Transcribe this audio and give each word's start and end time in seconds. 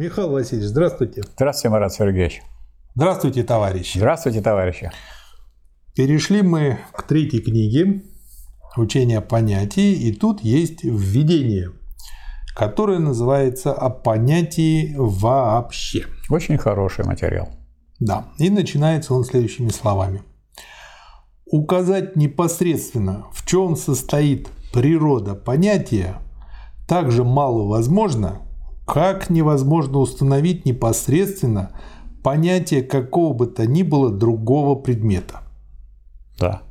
Михаил 0.00 0.30
Васильевич, 0.30 0.70
здравствуйте. 0.70 1.22
Здравствуйте, 1.34 1.68
Марат 1.68 1.92
Сергеевич. 1.92 2.40
Здравствуйте, 2.94 3.42
товарищи. 3.42 3.98
Здравствуйте, 3.98 4.40
товарищи. 4.40 4.90
Перешли 5.94 6.40
мы 6.40 6.78
к 6.94 7.02
третьей 7.02 7.42
книге 7.42 8.02
«Учение 8.78 9.20
понятий», 9.20 9.92
и 9.92 10.14
тут 10.14 10.40
есть 10.40 10.84
введение, 10.84 11.72
которое 12.56 12.98
называется 12.98 13.74
«О 13.74 13.90
понятии 13.90 14.94
вообще». 14.96 16.06
Очень 16.30 16.56
хороший 16.56 17.04
материал. 17.04 17.50
Да, 17.98 18.28
и 18.38 18.48
начинается 18.48 19.12
он 19.12 19.22
следующими 19.22 19.68
словами. 19.68 20.22
Указать 21.44 22.16
непосредственно, 22.16 23.26
в 23.34 23.44
чем 23.44 23.76
состоит 23.76 24.48
природа 24.72 25.34
понятия, 25.34 26.22
так 26.88 27.10
же 27.10 27.22
мало 27.22 27.68
возможно, 27.68 28.40
как 28.92 29.30
невозможно 29.30 29.98
установить 29.98 30.66
непосредственно 30.66 31.70
понятие 32.24 32.82
какого 32.82 33.32
бы 33.32 33.46
то 33.46 33.64
ни 33.64 33.84
было 33.84 34.10
другого 34.10 34.74
предмета. 34.74 35.42
Да. 36.40 36.62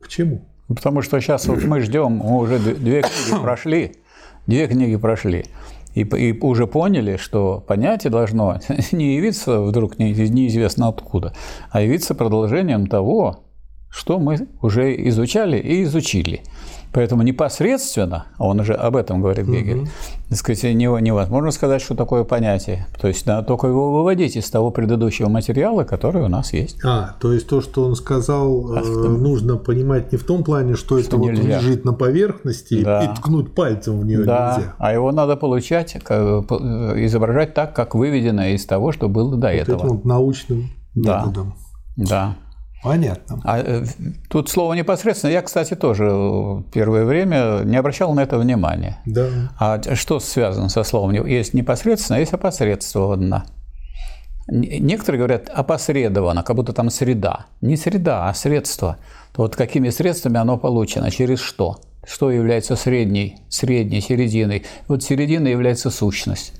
К 0.00 0.08
чему? 0.08 0.48
Потому 0.66 1.00
что 1.00 1.20
сейчас 1.20 1.46
вот 1.46 1.62
мы 1.62 1.80
ждем, 1.80 2.16
мы 2.16 2.38
уже 2.38 2.58
две 2.58 3.02
книги 3.02 3.40
прошли, 3.42 3.92
две 4.48 4.66
книги 4.66 4.96
прошли, 4.96 5.44
и, 5.94 6.00
и 6.00 6.36
уже 6.40 6.66
поняли, 6.66 7.16
что 7.18 7.62
понятие 7.64 8.10
должно 8.10 8.58
не 8.92 9.14
явиться 9.14 9.60
вдруг 9.60 9.96
не- 10.00 10.12
неизвестно 10.12 10.88
откуда, 10.88 11.34
а 11.70 11.82
явиться 11.82 12.16
продолжением 12.16 12.88
того, 12.88 13.44
что 13.90 14.18
мы 14.18 14.48
уже 14.60 14.92
изучали 15.08 15.56
и 15.56 15.84
изучили. 15.84 16.42
Поэтому 16.94 17.22
непосредственно, 17.24 18.26
а 18.38 18.46
он 18.46 18.60
уже 18.60 18.72
об 18.74 18.94
этом 18.94 19.20
говорит 19.20 19.46
Гегель, 19.48 19.88
так 20.28 20.38
сказать, 20.38 20.62
не- 20.62 21.00
невозможно 21.02 21.50
сказать, 21.50 21.82
что 21.82 21.96
такое 21.96 22.22
понятие. 22.22 22.86
То 23.00 23.08
есть 23.08 23.26
надо 23.26 23.44
только 23.46 23.66
его 23.66 23.92
выводить 23.92 24.36
из 24.36 24.48
того 24.48 24.70
предыдущего 24.70 25.28
материала, 25.28 25.82
который 25.82 26.22
у 26.22 26.28
нас 26.28 26.52
есть. 26.52 26.78
А, 26.84 27.16
то 27.20 27.32
есть 27.32 27.48
то, 27.48 27.60
что 27.60 27.84
он 27.84 27.96
сказал, 27.96 28.76
э, 28.76 28.80
нужно 29.08 29.56
понимать 29.56 30.12
не 30.12 30.18
в 30.18 30.24
том 30.24 30.44
плане, 30.44 30.76
что, 30.76 30.96
это 30.98 31.16
вот 31.16 31.26
нельзя. 31.32 31.58
лежит 31.58 31.84
на 31.84 31.92
поверхности 31.92 32.74
и- 32.74 32.84
Да. 32.84 33.02
и 33.04 33.08
ткнуть 33.16 33.54
пальцем 33.56 33.98
в 33.98 34.06
нее 34.06 34.22
Да, 34.24 34.54
нельзя. 34.56 34.74
а 34.78 34.92
его 34.92 35.10
надо 35.10 35.34
получать, 35.36 35.94
как- 36.04 36.44
э, 36.48 37.04
изображать 37.06 37.54
так, 37.54 37.74
как 37.74 37.96
выведено 37.96 38.46
из 38.46 38.64
того, 38.66 38.92
что 38.92 39.08
было 39.08 39.36
до 39.36 39.48
Вот 39.48 39.52
этого. 39.56 39.78
этим 39.78 39.88
вот 39.88 40.04
научным 40.04 40.70
Да. 40.94 41.18
методом. 41.26 41.54
Да. 41.96 42.36
Понятно. 42.84 43.40
А 43.44 43.58
э, 43.60 43.84
тут 44.28 44.50
слово 44.50 44.74
непосредственно. 44.74 45.32
Я, 45.32 45.40
кстати, 45.40 45.74
тоже 45.74 46.04
первое 46.70 47.06
время 47.06 47.62
не 47.64 47.78
обращал 47.78 48.12
на 48.12 48.20
это 48.20 48.38
внимания. 48.38 48.98
Да. 49.06 49.28
А 49.58 49.80
что 49.94 50.20
связано 50.20 50.68
со 50.68 50.84
словом? 50.84 51.12
Есть 51.26 51.54
непосредственно, 51.54 52.18
есть 52.18 52.34
опосредствованно. 52.34 53.46
Некоторые 54.48 55.18
говорят 55.18 55.48
опосредованно, 55.48 56.42
как 56.42 56.56
будто 56.56 56.74
там 56.74 56.90
среда. 56.90 57.46
Не 57.62 57.78
среда, 57.78 58.28
а 58.28 58.34
средство. 58.34 58.98
То 59.32 59.42
вот 59.42 59.56
какими 59.56 59.88
средствами 59.88 60.38
оно 60.38 60.58
получено, 60.58 61.10
через 61.10 61.40
что? 61.40 61.78
Что 62.06 62.30
является 62.30 62.76
средней, 62.76 63.38
средней, 63.48 64.02
серединой? 64.02 64.66
Вот 64.88 65.02
середина 65.02 65.48
является 65.48 65.88
сущность. 65.88 66.52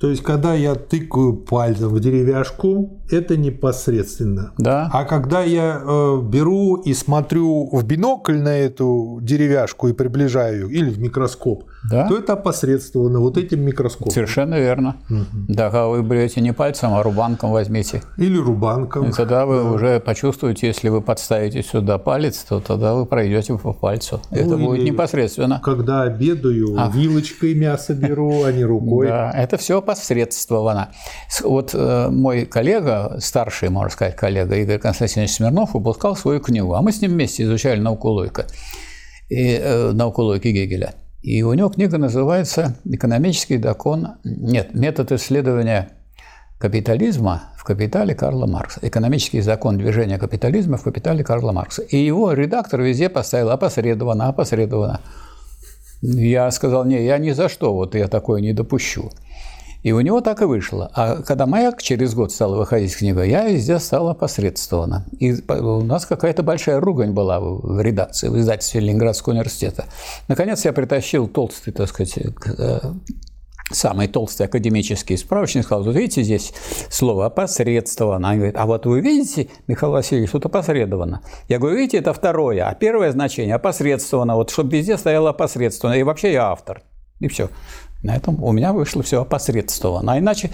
То 0.00 0.10
есть, 0.10 0.22
когда 0.22 0.54
я 0.54 0.74
тыкаю 0.74 1.34
пальцем 1.34 1.88
в 1.88 2.00
деревяшку, 2.00 3.00
это 3.10 3.36
непосредственно. 3.36 4.52
Да? 4.58 4.90
А 4.92 5.04
когда 5.04 5.42
я 5.42 5.80
э, 5.82 6.20
беру 6.22 6.76
и 6.76 6.94
смотрю 6.94 7.68
в 7.70 7.84
бинокль 7.84 8.38
на 8.38 8.56
эту 8.56 9.18
деревяшку 9.22 9.88
и 9.88 9.92
приближаю 9.92 10.68
ее, 10.68 10.78
или 10.78 10.90
в 10.90 10.98
микроскоп, 10.98 11.64
Да. 11.90 12.08
то 12.08 12.18
это 12.18 12.32
опосредствовано 12.32 13.20
вот 13.20 13.36
этим 13.36 13.60
микроскопом. 13.60 14.10
Совершенно 14.10 14.58
верно. 14.58 14.96
Да, 15.48 15.66
когда 15.66 15.86
вы 15.88 16.02
берете 16.02 16.40
не 16.40 16.52
пальцем, 16.52 16.94
а 16.94 17.02
рубанком 17.02 17.50
возьмите. 17.52 18.02
Или 18.16 18.38
рубанком. 18.38 19.10
И 19.10 19.12
тогда 19.12 19.44
вы 19.44 19.70
уже 19.72 20.00
почувствуете, 20.00 20.66
если 20.68 20.88
вы 20.88 21.02
подставите 21.02 21.62
сюда 21.62 21.98
палец, 21.98 22.44
то 22.48 22.60
тогда 22.60 22.94
вы 22.94 23.04
пройдете 23.06 23.56
по 23.58 23.72
пальцу. 23.72 24.20
Это 24.30 24.56
будет 24.56 24.84
непосредственно. 24.84 25.60
Когда 25.62 26.02
обедаю, 26.02 26.76
вилочкой 26.92 27.54
мясо 27.54 27.94
беру, 27.94 28.44
а 28.44 28.52
не 28.52 28.64
рукой. 28.64 29.08
Да, 29.08 29.30
это 29.30 29.56
все 29.58 29.82
посредствовано. 29.82 30.88
С- 31.28 31.42
Вот 31.42 31.70
э, 31.74 32.08
мой 32.10 32.46
коллега, 32.46 33.16
старший, 33.20 33.68
можно 33.68 33.90
сказать, 33.90 34.16
коллега 34.16 34.56
Игорь 34.56 34.78
Константинович 34.78 35.32
Смирнов 35.32 35.74
выпускал 35.74 36.16
свою 36.16 36.40
книгу, 36.40 36.74
а 36.74 36.82
мы 36.82 36.92
с 36.92 37.00
ним 37.02 37.12
вместе 37.12 37.42
изучали 37.42 37.80
науку 37.80 38.08
логика, 38.08 38.46
и, 39.28 39.58
э, 39.62 39.92
науку 39.92 40.22
логики 40.22 40.48
Гегеля. 40.48 40.94
И 41.24 41.42
у 41.42 41.54
него 41.54 41.70
книга 41.70 41.96
называется 41.96 42.76
«Экономический 42.84 43.56
закон...» 43.56 44.08
Нет, 44.24 44.74
«Метод 44.74 45.10
исследования 45.12 45.88
капитализма 46.58 47.44
в 47.56 47.64
капитале 47.64 48.14
Карла 48.14 48.46
Маркса. 48.46 48.80
Экономический 48.82 49.40
закон 49.40 49.78
движения 49.78 50.18
капитализма 50.18 50.76
в 50.76 50.82
капитале 50.82 51.24
Карла 51.24 51.52
Маркса. 51.52 51.80
И 51.80 51.96
его 51.96 52.34
редактор 52.34 52.82
везде 52.82 53.08
поставил 53.08 53.48
опосредованно, 53.48 54.28
опосредованно. 54.28 55.00
Я 56.02 56.50
сказал, 56.50 56.84
не, 56.84 57.02
я 57.02 57.16
ни 57.16 57.30
за 57.30 57.48
что, 57.48 57.72
вот 57.72 57.94
я 57.94 58.08
такое 58.08 58.42
не 58.42 58.52
допущу. 58.52 59.10
И 59.84 59.92
у 59.92 60.00
него 60.00 60.22
так 60.22 60.40
и 60.40 60.46
вышло. 60.46 60.90
А 60.94 61.16
когда 61.22 61.46
«Маяк» 61.46 61.82
через 61.82 62.14
год 62.14 62.32
стала 62.32 62.56
выходить 62.56 62.96
книга, 62.96 63.22
я 63.22 63.46
везде 63.46 63.78
стала 63.78 64.12
опосредствована. 64.12 65.04
И 65.20 65.32
у 65.32 65.82
нас 65.82 66.06
какая-то 66.06 66.42
большая 66.42 66.80
ругань 66.80 67.12
была 67.12 67.38
в 67.38 67.80
редакции, 67.82 68.28
в 68.28 68.38
издательстве 68.38 68.80
Ленинградского 68.80 69.34
университета. 69.34 69.84
Наконец 70.26 70.64
я 70.64 70.72
притащил 70.72 71.28
толстый, 71.28 71.72
так 71.72 71.86
сказать, 71.90 72.16
э, 72.16 72.80
самый 73.70 74.08
толстый 74.08 74.46
академический 74.46 75.18
справочник, 75.18 75.64
сказал, 75.64 75.84
вот 75.84 75.94
видите 75.94 76.22
здесь 76.22 76.54
слово 76.88 77.26
«опосредствовано». 77.26 78.28
Она 78.28 78.36
говорит, 78.36 78.56
а 78.56 78.64
вот 78.64 78.86
вы 78.86 79.02
видите, 79.02 79.48
Михаил 79.66 79.92
Васильевич, 79.92 80.30
тут 80.30 80.46
опосредовано. 80.46 81.20
Я 81.48 81.58
говорю, 81.58 81.76
видите, 81.76 81.98
это 81.98 82.14
второе, 82.14 82.66
а 82.66 82.74
первое 82.74 83.12
значение 83.12 83.56
опосредствовано, 83.56 84.36
вот 84.36 84.48
чтобы 84.48 84.78
везде 84.78 84.96
стояло 84.96 85.28
опосредствовано, 85.28 85.96
и 85.96 86.02
вообще 86.02 86.32
я 86.32 86.52
автор. 86.52 86.82
И 87.20 87.28
все. 87.28 87.50
На 88.04 88.16
этом 88.16 88.42
у 88.44 88.52
меня 88.52 88.72
вышло 88.72 89.02
все 89.02 89.22
опосредствовано. 89.22 90.12
А 90.12 90.18
иначе 90.18 90.50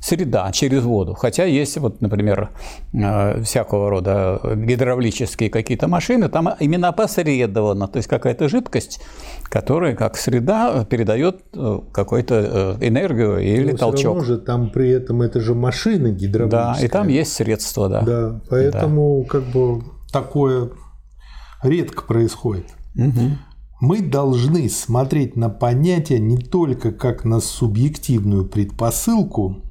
среда 0.00 0.50
через 0.52 0.82
воду. 0.82 1.14
Хотя 1.14 1.44
есть, 1.44 1.76
вот, 1.78 2.00
например, 2.00 2.50
э, 2.92 3.42
всякого 3.42 3.88
рода 3.90 4.40
гидравлические 4.56 5.48
какие-то 5.50 5.88
машины, 5.88 6.28
там 6.28 6.50
именно 6.60 6.88
опосредованно, 6.88 7.88
то 7.88 7.98
есть 7.98 8.08
какая-то 8.08 8.48
жидкость, 8.48 9.00
которая 9.44 9.94
как 9.96 10.16
среда 10.16 10.84
передает 10.84 11.42
э, 11.54 11.78
какую-то 11.92 12.78
э, 12.80 12.86
энергию 12.86 13.38
или 13.38 13.70
Но 13.72 13.76
всё 13.76 13.84
равно 13.86 14.02
толчок. 14.02 14.24
же 14.24 14.38
там 14.38 14.70
при 14.70 14.90
этом 14.90 15.22
это 15.22 15.40
же 15.40 15.54
машина 15.54 16.10
Да, 16.10 16.14
гидравлическая. 16.14 16.86
и 16.86 16.88
там 16.88 17.08
есть 17.08 17.32
средства, 17.32 17.88
да. 17.88 18.00
Да, 18.02 18.40
поэтому 18.48 19.24
как 19.24 19.44
бы 19.44 19.82
такое 20.12 20.70
редко 21.62 22.02
происходит. 22.02 22.66
Мы 23.80 24.02
должны 24.02 24.68
смотреть 24.68 25.36
на 25.36 25.50
понятие 25.50 26.18
не 26.18 26.36
только 26.36 26.90
как 26.90 27.24
на 27.24 27.38
субъективную 27.38 28.44
предпосылку, 28.44 29.62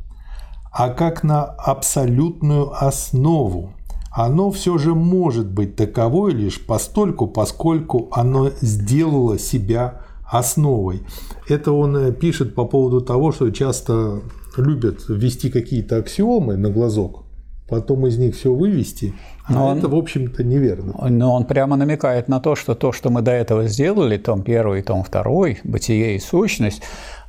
а 0.71 0.89
как 0.89 1.23
на 1.23 1.43
абсолютную 1.43 2.71
основу. 2.73 3.73
Оно 4.11 4.49
все 4.51 4.77
же 4.77 4.95
может 4.95 5.51
быть 5.51 5.75
таковой 5.75 6.31
лишь 6.31 6.65
постольку, 6.65 7.27
поскольку 7.27 8.07
оно 8.11 8.49
сделало 8.61 9.37
себя 9.37 10.01
основой. 10.23 11.03
Это 11.49 11.73
он 11.73 11.97
э, 11.97 12.11
пишет 12.13 12.55
по 12.55 12.65
поводу 12.65 13.01
того, 13.01 13.33
что 13.33 13.51
часто 13.51 14.21
любят 14.55 15.05
ввести 15.09 15.49
какие-то 15.49 15.97
аксиомы 15.97 16.55
на 16.55 16.69
глазок, 16.69 17.25
потом 17.69 18.07
из 18.07 18.17
них 18.17 18.35
все 18.35 18.53
вывести, 18.53 19.13
а 19.45 19.53
Но 19.53 19.67
он- 19.67 19.77
это, 19.79 19.87
в 19.87 19.95
общем-то, 19.95 20.43
неверно. 20.43 20.93
Но 21.09 21.33
он 21.33 21.45
прямо 21.45 21.75
намекает 21.75 22.27
на 22.27 22.39
то, 22.39 22.55
что 22.55 22.75
то, 22.75 22.91
что 22.91 23.09
мы 23.09 23.21
до 23.21 23.31
этого 23.31 23.67
сделали, 23.67 24.17
том 24.17 24.41
первый, 24.41 24.81
том 24.81 25.03
второй, 25.03 25.59
бытие 25.63 26.15
и 26.15 26.19
сущность, 26.19 26.81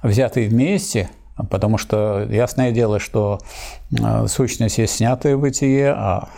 взятые 0.02 0.48
вместе, 0.48 1.08
потому 1.50 1.78
что 1.78 2.26
ясное 2.30 2.72
дело, 2.72 2.98
что 2.98 3.38
э, 3.92 4.26
сущность 4.26 4.78
есть 4.78 4.96
снятое 4.96 5.36
бытие, 5.36 5.90
а, 5.90 6.28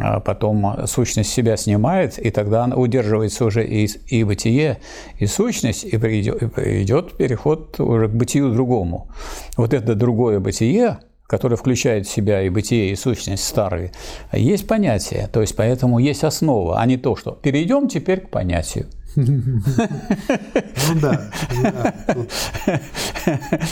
а 0.00 0.20
потом 0.20 0.86
сущность 0.86 1.30
себя 1.30 1.56
снимает, 1.56 2.18
и 2.18 2.30
тогда 2.30 2.64
она 2.64 2.76
удерживается 2.76 3.44
уже 3.44 3.66
и, 3.66 3.88
и 4.06 4.22
бытие, 4.24 4.78
и 5.18 5.26
сущность, 5.26 5.84
и 5.84 5.96
и 5.96 6.82
идет 6.82 7.16
переход 7.16 7.80
уже 7.80 8.08
к 8.08 8.12
бытию 8.12 8.52
другому. 8.52 9.08
Вот 9.56 9.74
это 9.74 9.94
другое 9.96 10.38
бытие, 10.38 10.98
которое 11.26 11.56
включает 11.56 12.06
в 12.06 12.10
себя 12.10 12.42
и 12.42 12.48
бытие, 12.48 12.90
и 12.90 12.96
сущность 12.96 13.44
старые, 13.44 13.92
есть 14.32 14.66
понятие, 14.66 15.28
то 15.32 15.40
есть 15.40 15.56
поэтому 15.56 15.98
есть 15.98 16.24
основа, 16.24 16.80
а 16.80 16.86
не 16.86 16.96
то, 16.96 17.16
что 17.16 17.32
перейдем 17.32 17.88
теперь 17.88 18.20
к 18.20 18.30
понятию. 18.30 18.86
Ну 19.16 21.00
да, 21.00 21.30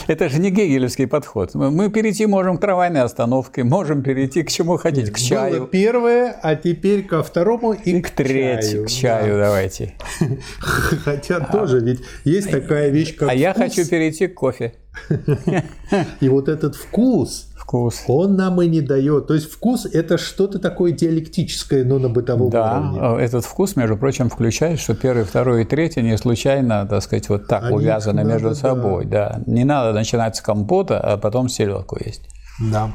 Это 0.06 0.28
же 0.28 0.38
не 0.38 0.50
гегелевский 0.50 1.06
подход. 1.06 1.54
Мы 1.54 1.90
перейти 1.90 2.26
можем 2.26 2.58
к 2.58 2.60
трамвайной 2.60 3.02
остановке, 3.02 3.64
можем 3.64 4.02
перейти 4.02 4.42
к 4.42 4.50
чему 4.50 4.76
хотите, 4.76 5.10
к 5.10 5.18
было 5.18 5.26
чаю, 5.26 5.66
первое, 5.66 6.36
а 6.42 6.54
теперь 6.54 7.04
ко 7.04 7.22
второму 7.22 7.72
и, 7.72 8.00
к 8.00 8.10
третьему, 8.10 8.86
к 8.86 8.88
чаю 8.90 9.38
давайте. 9.38 9.94
Да. 10.20 10.26
Хотя 11.04 11.40
тоже, 11.40 11.80
ведь 11.80 12.00
есть 12.24 12.50
такая 12.50 12.90
вещь, 12.90 13.16
как 13.16 13.30
А 13.30 13.34
я 13.34 13.54
хочу 13.54 13.86
перейти 13.86 14.28
к 14.28 14.34
кофе. 14.34 14.74
И 16.20 16.28
вот 16.28 16.48
этот 16.48 16.76
вкус, 16.76 17.51
Вкус. 17.62 18.02
он 18.08 18.34
нам 18.36 18.60
и 18.60 18.66
не 18.68 18.80
дает. 18.80 19.28
То 19.28 19.34
есть 19.34 19.50
вкус– 19.50 19.86
это 19.92 20.18
что-то 20.18 20.58
такое 20.58 20.90
диалектическое, 20.92 21.84
но 21.84 21.98
на 21.98 22.08
бытовом 22.08 22.50
Да, 22.50 22.80
уровне. 22.80 23.22
э, 23.22 23.24
этот 23.24 23.44
вкус, 23.44 23.76
между 23.76 23.96
прочим, 23.96 24.28
включает, 24.28 24.80
что 24.80 24.94
первый, 24.94 25.24
второй 25.24 25.62
и 25.62 25.64
третий 25.64 26.02
не 26.02 26.18
случайно, 26.18 26.86
так 26.86 27.02
сказать, 27.02 27.28
вот 27.28 27.46
так 27.46 27.64
Они 27.64 27.76
увязаны 27.76 28.22
надо, 28.24 28.28
между 28.34 28.48
да. 28.48 28.54
собой. 28.56 29.04
Да. 29.06 29.40
Не 29.46 29.64
надо 29.64 29.92
начинать 29.92 30.34
с 30.36 30.40
компота, 30.40 30.98
а 31.00 31.16
потом 31.16 31.48
селедку 31.48 31.96
есть. 32.04 32.28
Да. 32.60 32.90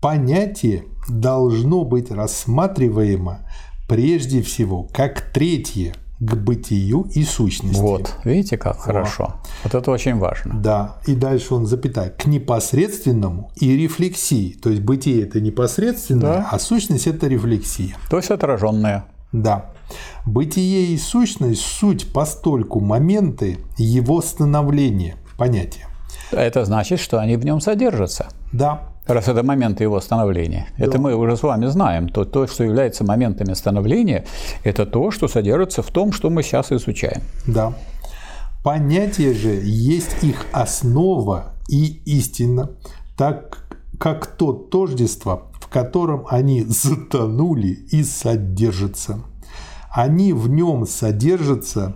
Понятие 0.00 0.84
должно 1.08 1.84
быть 1.84 2.10
рассматриваемо 2.10 3.48
прежде 3.88 4.42
всего 4.42 4.84
как 4.92 5.32
третье 5.32 5.94
к 6.20 6.34
бытию 6.34 7.08
и 7.14 7.22
сущности. 7.22 7.80
Вот, 7.80 8.12
видите, 8.24 8.58
как 8.58 8.78
хорошо. 8.80 9.34
Вот 9.62 9.74
это 9.74 9.90
очень 9.90 10.16
важно. 10.18 10.54
Да, 10.60 10.96
и 11.06 11.14
дальше 11.14 11.54
он 11.54 11.66
запятая, 11.66 12.10
к 12.10 12.26
непосредственному 12.26 13.50
и 13.56 13.76
рефлексии. 13.76 14.52
То 14.60 14.70
есть 14.70 14.82
бытие 14.82 15.22
это 15.22 15.40
непосредственное, 15.40 16.38
Да. 16.38 16.48
а 16.50 16.58
сущность 16.58 17.06
это 17.06 17.28
рефлексия. 17.28 17.96
То 18.10 18.16
есть 18.16 18.30
отраженное. 18.30 19.04
Да. 19.32 19.70
Бытие 20.26 20.86
и 20.86 20.98
сущность– 20.98 21.60
суть 21.80 22.12
постольку 22.12 22.80
моменты 22.80 23.58
его 23.76 24.20
становления, 24.20 25.16
понятия. 25.36 25.86
Это 26.30 26.64
значит, 26.64 27.00
что 27.00 27.20
они 27.20 27.36
в 27.36 27.44
нем 27.44 27.60
содержатся. 27.60 28.28
Да, 28.52 28.88
Раз 29.08 29.26
это 29.26 29.42
моменты 29.42 29.84
его 29.84 30.00
становления. 30.00 30.66
Это 30.76 30.98
мы 30.98 31.14
уже 31.14 31.36
с 31.36 31.42
вами 31.42 31.66
знаем. 31.66 32.10
То, 32.10 32.24
то, 32.26 32.46
что 32.46 32.64
является 32.64 33.04
моментами 33.04 33.54
становления, 33.54 34.26
это 34.64 34.84
то, 34.84 35.10
что 35.10 35.28
содержится 35.28 35.82
в 35.82 35.90
том, 35.90 36.12
что 36.12 36.28
мы 36.28 36.42
сейчас 36.42 36.72
изучаем. 36.72 37.22
да. 37.46 37.72
Понятие 38.62 39.34
же 39.34 39.60
есть 39.64 40.22
их 40.22 40.44
основа 40.52 41.54
и 41.68 42.02
истина, 42.04 42.70
так 43.16 43.64
как 43.98 44.26
то 44.26 44.52
тождество, 44.52 45.50
в 45.60 45.68
котором 45.68 46.26
они 46.28 46.64
затонули 46.64 47.68
и 47.90 48.02
содержатся. 48.02 49.20
Они 49.90 50.34
в 50.34 50.50
нем 50.50 50.86
содержатся, 50.86 51.94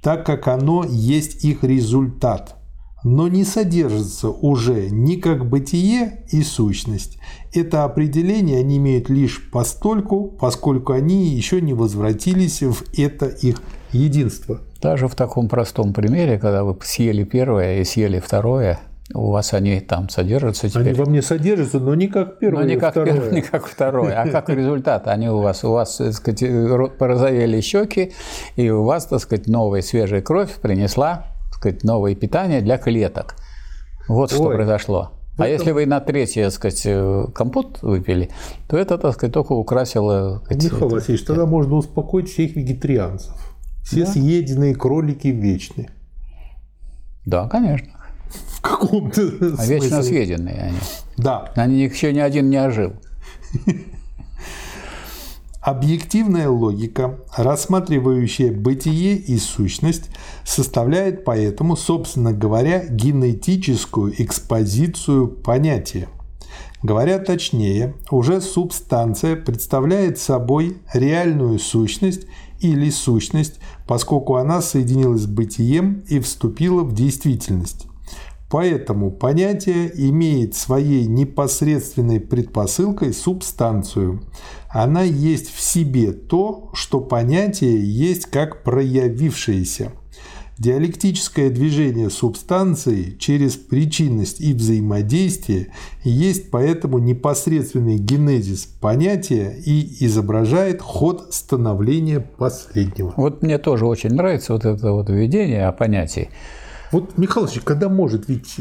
так 0.00 0.24
как 0.24 0.46
оно 0.46 0.84
есть 0.84 1.44
их 1.44 1.64
результат, 1.64 2.56
но 3.04 3.28
не 3.28 3.44
содержатся 3.44 4.28
уже 4.30 4.88
ни 4.90 5.16
как 5.16 5.48
бытие 5.48 6.24
и 6.30 6.42
сущность. 6.42 7.18
Это 7.52 7.84
определение 7.84 8.60
они 8.60 8.78
имеют 8.78 9.08
лишь 9.10 9.50
постольку, 9.50 10.28
поскольку 10.40 10.92
они 10.92 11.26
еще 11.26 11.60
не 11.60 11.74
возвратились 11.74 12.62
в 12.62 12.82
это 12.98 13.26
их 13.26 13.60
единство. 13.92 14.60
Даже 14.80 15.08
в 15.08 15.14
таком 15.14 15.48
простом 15.48 15.92
примере, 15.92 16.38
когда 16.38 16.64
вы 16.64 16.76
съели 16.82 17.24
первое 17.24 17.80
и 17.80 17.84
съели 17.84 18.18
второе, 18.20 18.80
у 19.14 19.30
вас 19.30 19.52
они 19.52 19.80
там 19.80 20.08
содержатся 20.08 20.68
Они 20.68 20.72
теперь. 20.90 20.94
во 20.94 21.04
мне 21.04 21.20
содержатся, 21.22 21.78
но 21.80 21.94
не 21.94 22.08
как 22.08 22.38
первое 22.38 22.62
Ну, 22.62 22.68
не 22.70 22.76
как, 22.76 22.92
второе. 22.92 23.12
первое, 23.12 23.30
не 23.34 23.42
как 23.42 23.66
второе, 23.66 24.22
а 24.22 24.28
как 24.28 24.48
результат. 24.48 25.06
Они 25.08 25.28
у 25.28 25.40
вас, 25.40 25.64
у 25.64 25.72
вас, 25.72 25.96
так 25.96 26.12
сказать, 26.14 26.42
ро- 26.42 26.88
порозовели 26.96 27.60
щеки, 27.60 28.12
и 28.56 28.70
у 28.70 28.84
вас, 28.84 29.06
так 29.06 29.20
сказать, 29.20 29.48
новая 29.48 29.82
свежая 29.82 30.22
кровь 30.22 30.52
принесла, 30.62 31.26
сказать, 31.62 31.84
новое 31.84 32.14
питание 32.14 32.60
для 32.60 32.76
клеток. 32.76 33.36
Вот 34.08 34.30
что 34.30 34.42
Ой. 34.42 34.56
произошло. 34.56 35.12
А 35.38 35.48
если 35.48 35.70
вы 35.70 35.86
на 35.86 36.00
третье, 36.00 36.44
так 36.44 36.52
сказать, 36.52 36.82
э, 36.84 37.26
компот 37.34 37.80
выпили, 37.82 38.30
то 38.68 38.76
это, 38.76 38.98
так 38.98 39.14
сказать, 39.14 39.32
только 39.32 39.52
украсило... 39.52 40.42
сказать, 40.44 40.64
Михаил 40.64 40.88
Васильевич, 40.88 41.24
тогда 41.24 41.46
можно 41.46 41.76
успокоить 41.76 42.28
всех 42.28 42.54
вегетарианцев. 42.54 43.32
Все 43.82 44.04
съеденные 44.06 44.74
кролики 44.74 45.28
вечны. 45.28 45.88
Да, 47.24 47.48
конечно. 47.48 47.88
В 48.28 48.60
каком-то 48.60 49.22
А 49.22 49.66
вечно 49.66 49.88
смысле. 49.88 50.02
съеденные 50.02 50.60
они. 50.60 50.78
Да. 51.16 51.50
Они 51.54 51.82
еще 51.82 52.12
ни 52.12 52.20
один 52.20 52.50
не 52.50 52.58
ожил. 52.58 52.92
Объективная 55.62 56.48
логика, 56.48 57.20
рассматривающая 57.36 58.52
бытие 58.52 59.14
и 59.14 59.38
сущность, 59.38 60.10
составляет 60.44 61.24
поэтому, 61.24 61.76
собственно 61.76 62.32
говоря, 62.32 62.84
генетическую 62.88 64.12
экспозицию 64.20 65.28
понятия. 65.28 66.08
Говоря 66.82 67.20
точнее, 67.20 67.94
уже 68.10 68.40
субстанция 68.40 69.36
представляет 69.36 70.18
собой 70.18 70.78
реальную 70.92 71.60
сущность 71.60 72.26
или 72.58 72.90
сущность, 72.90 73.60
поскольку 73.86 74.34
она 74.34 74.62
соединилась 74.62 75.22
с 75.22 75.26
бытием 75.26 76.02
и 76.08 76.18
вступила 76.18 76.82
в 76.82 76.92
действительность. 76.92 77.86
Поэтому 78.52 79.10
понятие 79.10 79.90
имеет 80.10 80.54
своей 80.54 81.06
непосредственной 81.06 82.20
предпосылкой 82.20 83.14
субстанцию. 83.14 84.24
Она 84.68 85.04
есть 85.04 85.50
в 85.54 85.58
себе 85.58 86.12
то, 86.12 86.68
что 86.74 87.00
понятие 87.00 87.82
есть 87.82 88.26
как 88.26 88.62
проявившееся. 88.62 89.92
Диалектическое 90.58 91.48
движение 91.48 92.10
субстанции 92.10 93.16
через 93.18 93.56
причинность 93.56 94.42
и 94.42 94.52
взаимодействие 94.52 95.72
есть 96.04 96.50
поэтому 96.50 96.98
непосредственный 96.98 97.96
генезис 97.96 98.66
понятия 98.66 99.56
и 99.64 100.04
изображает 100.04 100.82
ход 100.82 101.28
становления 101.34 102.20
последнего. 102.20 103.14
Вот 103.16 103.42
мне 103.42 103.56
тоже 103.56 103.86
очень 103.86 104.10
нравится 104.10 104.52
вот 104.52 104.66
это 104.66 104.92
вот 104.92 105.08
введение 105.08 105.66
о 105.66 105.72
понятии. 105.72 106.28
Вот 106.92 107.18
Михаил 107.18 107.46
Ильич, 107.46 107.60
когда 107.64 107.88
может, 107.88 108.28
ведь 108.28 108.56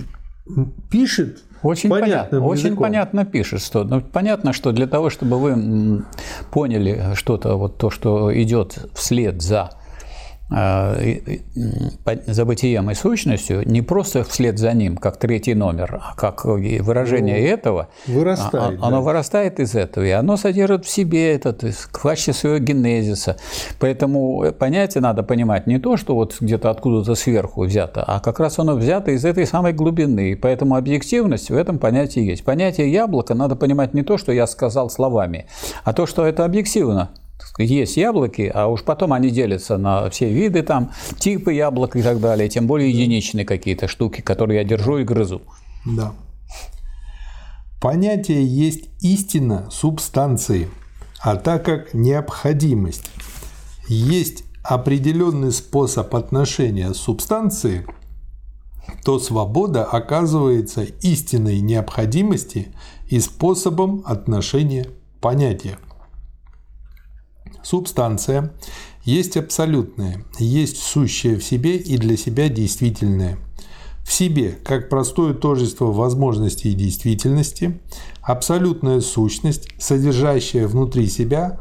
пишет 0.89 1.43
Очень 1.61 1.89
понятно, 1.89 2.15
понятным 2.15 2.43
очень 2.45 2.65
языком. 2.67 2.83
понятно 2.83 3.25
пишет, 3.25 3.61
что 3.61 3.83
ну, 3.83 4.01
понятно, 4.01 4.53
что 4.53 4.71
для 4.71 4.87
того, 4.87 5.09
чтобы 5.09 5.39
вы 5.39 6.03
поняли 6.49 7.13
что-то, 7.13 7.55
вот 7.55 7.77
то, 7.77 7.89
что 7.89 8.33
идет 8.41 8.89
вслед 8.93 9.41
за 9.41 9.69
э, 10.51 11.03
и- 11.03 11.41
и, 11.55 12.93
сущностью, 12.95 13.67
не 13.67 13.81
просто 13.81 14.23
вслед 14.23 14.57
за 14.59 14.73
ним, 14.73 14.97
как 14.97 15.17
третий 15.17 15.53
номер, 15.53 15.99
а 16.01 16.15
как 16.15 16.45
выражение 16.45 17.39
этого, 17.47 17.87
вырастает, 18.07 18.79
а- 18.81 18.87
оно 18.87 18.97
да. 18.97 19.01
вырастает 19.01 19.59
из 19.59 19.75
этого, 19.75 20.03
и 20.05 20.09
оно 20.11 20.37
содержит 20.37 20.85
в 20.85 20.89
себе 20.89 21.33
это, 21.33 21.53
то 21.53 21.67
есть 21.67 21.79
в 21.79 21.91
качестве 21.91 22.33
своего 22.33 22.57
генезиса. 22.59 23.37
Поэтому 23.79 24.51
понятие 24.57 25.01
надо 25.01 25.23
понимать 25.23 25.67
не 25.67 25.79
то, 25.79 25.97
что 25.97 26.15
вот 26.15 26.37
где-то 26.39 26.69
откуда-то 26.69 27.15
сверху 27.15 27.63
взято, 27.63 28.03
а 28.03 28.19
как 28.19 28.39
раз 28.39 28.59
оно 28.59 28.75
взято 28.75 29.11
из 29.11 29.25
этой 29.25 29.45
самой 29.45 29.73
глубины. 29.73 30.31
И 30.31 30.35
поэтому 30.35 30.75
объективность 30.75 31.49
в 31.49 31.55
этом 31.55 31.79
понятии 31.79 32.21
есть. 32.21 32.43
Понятие 32.43 32.91
яблока 32.91 33.33
надо 33.33 33.55
понимать 33.55 33.93
не 33.93 34.03
то, 34.03 34.17
что 34.17 34.31
я 34.31 34.47
сказал 34.47 34.89
словами, 34.89 35.45
а 35.83 35.93
то, 35.93 36.05
что 36.05 36.25
это 36.25 36.45
объективно. 36.45 37.09
Есть 37.57 37.97
яблоки, 37.97 38.51
а 38.53 38.67
уж 38.67 38.83
потом 38.83 39.13
они 39.13 39.29
делятся 39.29 39.77
на 39.77 40.09
все 40.09 40.29
виды, 40.29 40.63
там, 40.63 40.91
типы 41.19 41.53
яблок 41.53 41.95
и 41.95 42.01
так 42.01 42.19
далее, 42.19 42.49
тем 42.49 42.67
более 42.67 42.89
единичные 42.89 43.45
какие-то 43.45 43.87
штуки, 43.87 44.21
которые 44.21 44.59
я 44.59 44.63
держу 44.63 44.97
и 44.97 45.03
грызу. 45.03 45.41
Да. 45.85 46.13
Понятие 47.81 48.45
есть 48.45 48.89
истина 49.01 49.67
субстанции, 49.71 50.69
а 51.19 51.35
так 51.35 51.65
как 51.65 51.93
необходимость 51.93 53.09
есть 53.87 54.43
определенный 54.63 55.51
способ 55.51 56.13
отношения 56.15 56.93
субстанции, 56.93 57.85
то 59.03 59.19
свобода 59.19 59.83
оказывается 59.83 60.83
истинной 60.83 61.59
необходимости 61.59 62.73
и 63.07 63.19
способом 63.19 64.03
отношения 64.05 64.87
понятия. 65.19 65.77
Субстанция 67.63 68.53
есть 69.03 69.37
абсолютное, 69.37 70.25
есть 70.39 70.77
сущее 70.77 71.37
в 71.37 71.43
себе 71.43 71.77
и 71.77 71.97
для 71.97 72.17
себя 72.17 72.49
действительное. 72.49 73.37
В 74.03 74.11
себе, 74.11 74.57
как 74.63 74.89
простое 74.89 75.33
тождество 75.33 75.91
возможности 75.91 76.67
и 76.67 76.73
действительности, 76.73 77.79
абсолютная 78.21 78.99
сущность, 78.99 79.69
содержащая 79.79 80.67
внутри 80.67 81.07
себя 81.07 81.59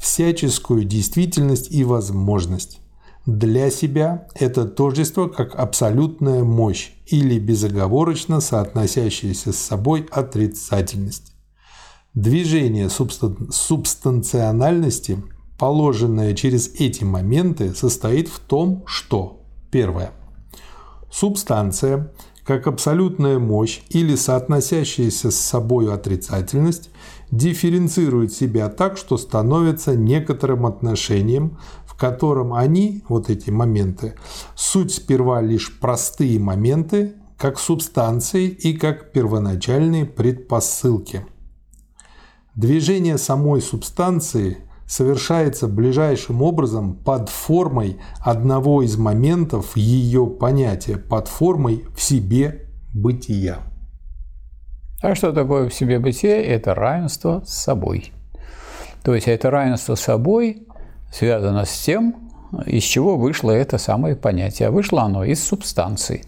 всяческую 0.00 0.84
действительность 0.84 1.70
и 1.70 1.84
возможность. 1.84 2.80
Для 3.26 3.70
себя 3.70 4.26
это 4.34 4.64
тождество 4.64 5.28
как 5.28 5.54
абсолютная 5.54 6.44
мощь 6.44 6.92
или 7.06 7.38
безоговорочно 7.38 8.40
соотносящаяся 8.40 9.52
с 9.52 9.56
собой 9.56 10.06
отрицательность. 10.10 11.34
Движение 12.18 12.88
субстан- 12.88 13.52
субстанциональности, 13.52 15.22
положенное 15.56 16.34
через 16.34 16.66
эти 16.74 17.04
моменты, 17.04 17.72
состоит 17.76 18.26
в 18.26 18.40
том, 18.40 18.82
что 18.86 19.44
первое. 19.70 20.10
Субстанция, 21.12 22.12
как 22.42 22.66
абсолютная 22.66 23.38
мощь 23.38 23.82
или 23.90 24.16
соотносящаяся 24.16 25.30
с 25.30 25.36
собой 25.36 25.94
отрицательность, 25.94 26.90
дифференцирует 27.30 28.32
себя 28.32 28.68
так, 28.68 28.96
что 28.96 29.16
становится 29.16 29.94
некоторым 29.94 30.66
отношением, 30.66 31.58
в 31.86 31.96
котором 31.96 32.52
они, 32.52 33.04
вот 33.08 33.30
эти 33.30 33.50
моменты, 33.50 34.16
суть 34.56 34.92
сперва 34.92 35.40
лишь 35.40 35.78
простые 35.78 36.40
моменты, 36.40 37.14
как 37.36 37.60
субстанции 37.60 38.48
и 38.48 38.72
как 38.72 39.12
первоначальные 39.12 40.04
предпосылки. 40.04 41.24
Движение 42.58 43.18
самой 43.18 43.60
субстанции 43.60 44.56
совершается 44.84 45.68
ближайшим 45.68 46.42
образом 46.42 46.94
под 46.96 47.28
формой 47.28 47.98
одного 48.18 48.82
из 48.82 48.96
моментов 48.96 49.76
ее 49.76 50.26
понятия, 50.26 50.96
под 50.96 51.28
формой 51.28 51.84
в 51.94 52.02
себе 52.02 52.66
бытия. 52.92 53.58
А 55.00 55.14
что 55.14 55.30
такое 55.30 55.68
в 55.68 55.72
себе 55.74 56.00
бытие? 56.00 56.44
Это 56.46 56.74
равенство 56.74 57.44
с 57.46 57.54
собой. 57.54 58.10
То 59.04 59.14
есть 59.14 59.28
это 59.28 59.52
равенство 59.52 59.94
с 59.94 60.00
собой 60.00 60.66
связано 61.12 61.64
с 61.64 61.78
тем, 61.84 62.16
из 62.66 62.82
чего 62.82 63.16
вышло 63.16 63.52
это 63.52 63.78
самое 63.78 64.16
понятие. 64.16 64.66
А 64.66 64.72
вышло 64.72 65.02
оно 65.02 65.22
из 65.22 65.40
субстанции. 65.44 66.24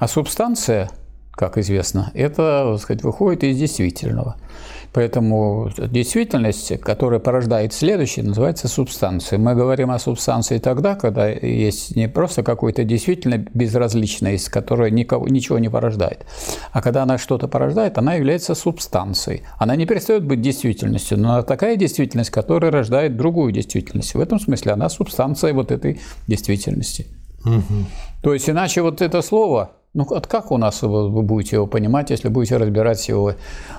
А 0.00 0.08
субстанция, 0.08 0.90
как 1.30 1.56
известно, 1.56 2.10
это, 2.14 2.72
так 2.72 2.80
сказать, 2.82 3.04
выходит 3.04 3.44
из 3.44 3.56
действительного– 3.56 4.38
Поэтому 4.92 5.70
действительность, 5.76 6.78
которая 6.80 7.20
порождает 7.20 7.72
следующее, 7.72 8.24
называется 8.24 8.68
субстанцией. 8.68 9.40
Мы 9.40 9.54
говорим 9.54 9.90
о 9.90 9.98
субстанции 9.98 10.58
тогда, 10.58 10.94
когда 10.94 11.28
есть 11.28 11.94
не 11.96 12.08
просто 12.08 12.42
какая-то 12.42 12.84
действительно 12.84 13.38
безразличность, 13.38 14.48
которая 14.48 14.90
никого, 14.90 15.28
ничего 15.28 15.58
не 15.58 15.68
порождает, 15.68 16.26
а 16.72 16.82
когда 16.82 17.02
она 17.02 17.18
что-то 17.18 17.48
порождает, 17.48 17.98
она 17.98 18.14
является 18.14 18.54
субстанцией. 18.54 19.42
Она 19.58 19.76
не 19.76 19.86
перестает 19.86 20.24
быть 20.24 20.40
действительностью, 20.40 21.18
но 21.18 21.34
она 21.34 21.42
такая 21.42 21.76
действительность, 21.76 22.30
которая 22.30 22.70
рождает 22.70 23.16
другую 23.16 23.52
действительность. 23.52 24.14
В 24.14 24.20
этом 24.20 24.40
смысле 24.40 24.72
она 24.72 24.88
субстанция 24.88 25.52
вот 25.52 25.70
этой 25.70 26.00
действительности. 26.26 27.06
Угу. 27.44 27.86
То 28.22 28.34
есть 28.34 28.50
иначе 28.50 28.82
вот 28.82 29.00
это 29.00 29.22
слово 29.22 29.77
ну, 29.98 30.04
от 30.04 30.28
как 30.28 30.52
у 30.52 30.58
нас 30.58 30.82
вы 30.82 31.22
будете 31.22 31.56
его 31.56 31.66
понимать, 31.66 32.10
если 32.10 32.28
будете 32.28 32.56
разбирать 32.56 33.08
его, 33.08 33.34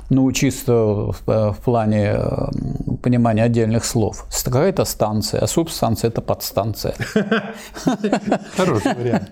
ну, 0.09 0.29
чисто 0.33 0.73
в, 0.73 1.23
в 1.25 1.57
плане 1.63 2.15
э, 2.15 2.47
понимания 3.01 3.43
отдельных 3.43 3.85
слов? 3.85 4.25
Какая-то 4.43 4.83
станция, 4.85 5.39
а 5.39 5.47
субстанция– 5.47 6.09
это 6.09 6.21
подстанция. 6.21 6.93
Хороший 8.57 8.95
вариант. 8.95 9.31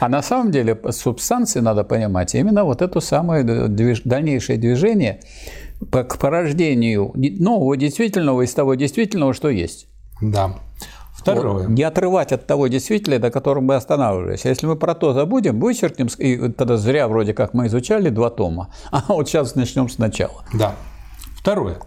А 0.00 0.08
на 0.08 0.22
самом 0.22 0.50
деле 0.50 0.76
субстанции 0.90 1.60
надо 1.60 1.84
понимать 1.84 2.34
именно 2.34 2.64
вот 2.64 2.82
это 2.82 3.00
самое 3.00 3.44
дальнейшее 3.44 4.58
движение 4.58 5.20
к 5.90 6.18
порождению 6.18 7.12
нового 7.14 7.76
действительного 7.76 8.42
из 8.42 8.52
того 8.52 8.74
действительного, 8.74 9.32
что 9.32 9.48
есть. 9.48 9.86
Да. 10.20 10.54
Второе. 11.18 11.64
Вот, 11.64 11.68
не 11.68 11.82
отрывать 11.82 12.32
от 12.32 12.46
того 12.46 12.68
действительно, 12.68 13.18
до 13.18 13.30
которого 13.30 13.62
мы 13.62 13.74
останавливались. 13.74 14.44
Если 14.44 14.66
мы 14.66 14.76
про 14.76 14.94
то 14.94 15.12
забудем, 15.12 15.58
вычеркнем, 15.60 16.06
и 16.18 16.52
тогда 16.52 16.76
зря 16.76 17.08
вроде 17.08 17.34
как 17.34 17.54
мы 17.54 17.66
изучали 17.66 18.08
два 18.08 18.30
тома. 18.30 18.72
А 18.90 19.04
вот 19.08 19.28
сейчас 19.28 19.54
начнем 19.54 19.88
сначала. 19.88 20.44
Да. 20.54 20.76
Второе. 21.36 21.78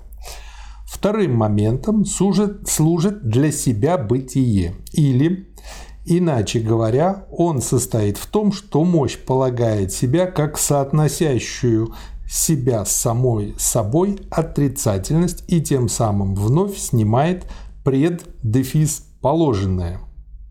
Вторым 0.86 1.36
моментом 1.36 2.06
служит, 2.06 2.68
служит 2.68 3.24
для 3.24 3.52
себя 3.52 3.98
бытие. 3.98 4.76
Или, 4.92 5.48
иначе 6.06 6.60
говоря, 6.60 7.26
он 7.32 7.62
состоит 7.62 8.18
в 8.18 8.28
том, 8.28 8.52
что 8.52 8.84
мощь 8.84 9.18
полагает 9.18 9.94
себя 9.94 10.26
как 10.28 10.58
соотносящую 10.58 11.94
себя 12.30 12.84
с 12.84 12.92
самой 12.92 13.56
собой 13.58 14.20
отрицательность 14.30 15.46
и 15.48 15.62
тем 15.62 15.88
самым 15.88 16.36
вновь 16.36 16.78
снимает 16.78 17.46
преддефис 17.84 19.06
положенное. 19.22 20.00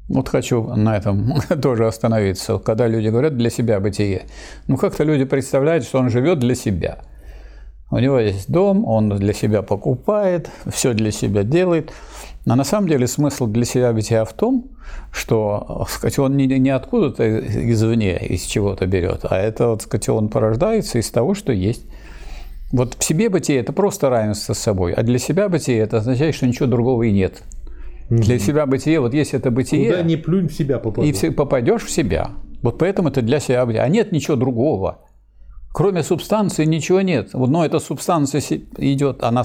Вот 0.09 0.29
хочу 0.29 0.65
на 0.75 0.97
этом 0.97 1.35
тоже 1.63 1.87
остановиться. 1.87 2.59
Когда 2.59 2.89
люди 2.89 3.09
говорят 3.09 3.37
«для 3.37 3.51
себя 3.51 3.79
бытие», 3.81 4.27
ну 4.67 4.77
как-то 4.77 5.05
люди 5.05 5.25
представляют, 5.25 5.85
что 5.85 5.99
он 5.99 6.11
живет 6.11 6.39
для 6.41 6.55
себя. 6.55 6.99
У 7.93 7.99
него 7.99 8.19
есть 8.19 8.51
дом, 8.51 8.85
он 8.85 9.09
для 9.09 9.33
себя 9.33 9.63
покупает, 9.63 10.49
все 10.73 10.95
для 10.95 11.11
себя 11.11 11.43
делает. 11.43 11.93
Но 12.47 12.55
на 12.55 12.65
самом 12.65 12.89
деле 12.89 13.07
смысл 13.07 13.47
для 13.47 13.65
себя 13.65 13.93
бытия 13.93 14.25
в 14.25 14.33
том, 14.33 14.69
что 15.13 15.87
сказать, 15.89 16.19
он 16.19 16.37
не, 16.37 16.47
не 16.47 16.71
откуда-то 16.71 17.41
извне, 17.71 18.17
из 18.19 18.43
чего-то 18.43 18.87
берет, 18.87 19.27
а 19.29 19.37
это, 19.37 19.69
вот, 19.69 19.83
сказать, 19.83 20.09
он 20.09 20.29
порождается 20.29 20.99
из 20.99 21.11
того, 21.11 21.35
что 21.35 21.53
есть. 21.53 21.85
Вот 22.73 22.95
в 22.95 23.05
себе 23.05 23.29
бытие– 23.29 23.59
это 23.61 23.73
просто 23.73 24.09
равенство 24.09 24.55
с 24.55 24.59
собой, 24.59 24.93
а 24.93 25.03
для 25.03 25.19
себя 25.19 25.49
бытие– 25.49 25.79
это 25.81 25.99
означает, 25.99 26.35
что 26.35 26.47
ничего 26.47 26.67
другого 26.67 27.03
и 27.03 27.13
нет– 27.13 27.43
Угу. 28.11 28.23
Для 28.23 28.39
себя 28.39 28.67
бытие, 28.67 29.01
вот 29.01 29.15
есть 29.15 29.35
это 29.35 29.51
бытие. 29.51 29.91
Куда 29.91 30.03
не 30.03 30.17
плюнь 30.17 30.49
в 30.49 30.53
себя 30.53 30.79
попадешь. 30.79 31.23
И 31.23 31.31
попадешь 31.31 31.85
в 31.85 31.91
себя. 31.91 32.33
Вот 32.63 32.79
поэтому 32.79 33.09
это 33.09 33.23
для 33.23 33.41
себя 33.41 33.65
бытие. 33.65 33.83
А 33.83 33.89
нет 33.89 34.13
ничего 34.13 34.37
другого. 34.37 34.99
Кроме 35.73 36.03
субстанции 36.03 36.65
ничего 36.65 37.01
нет. 37.01 37.33
Но 37.33 37.65
эта 37.65 37.79
субстанция 37.79 38.43
идет, 38.77 39.23
она 39.23 39.45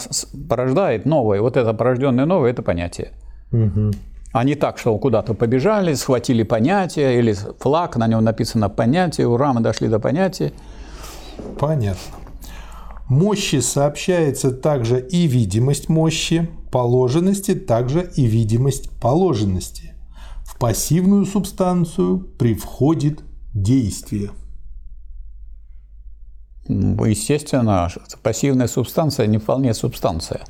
порождает 0.50 1.06
новое. 1.06 1.40
Вот 1.42 1.56
это 1.56 1.74
порожденное 1.74 2.26
новое– 2.26 2.50
это 2.52 2.64
понятие. 2.64 3.12
Угу. 3.52 3.92
А 4.34 4.44
не 4.44 4.56
так, 4.56 4.80
что 4.80 4.98
куда-то 4.98 5.36
побежали, 5.36 5.94
схватили 5.94 6.44
понятие, 6.44 7.20
или 7.20 7.34
флаг, 7.60 7.96
на 7.96 8.08
нем 8.08 8.24
написано 8.24 8.70
понятие, 8.70 9.28
ура, 9.28 9.54
мы 9.54 9.62
дошли 9.62 9.88
до 9.88 10.00
понятия. 10.00 10.52
Понятно. 11.60 12.02
Мощи 13.08 13.62
сообщается 13.62 14.52
также 14.52 15.00
и 15.00 15.28
видимость 15.28 15.90
мощи, 15.90 16.50
положенности 16.75 17.55
также 17.55 18.12
и 18.17 18.25
видимость 18.25 18.89
положенности. 19.00 19.94
В 20.46 20.60
пассивную 20.60 21.25
субстанцию 21.25 22.17
привходит 22.38 23.22
действие. 23.53 24.32
Естественно, 26.67 27.88
пассивная 28.22 28.67
субстанция 28.67 29.25
не 29.27 29.38
вполне 29.38 29.74
субстанция. 29.74 30.41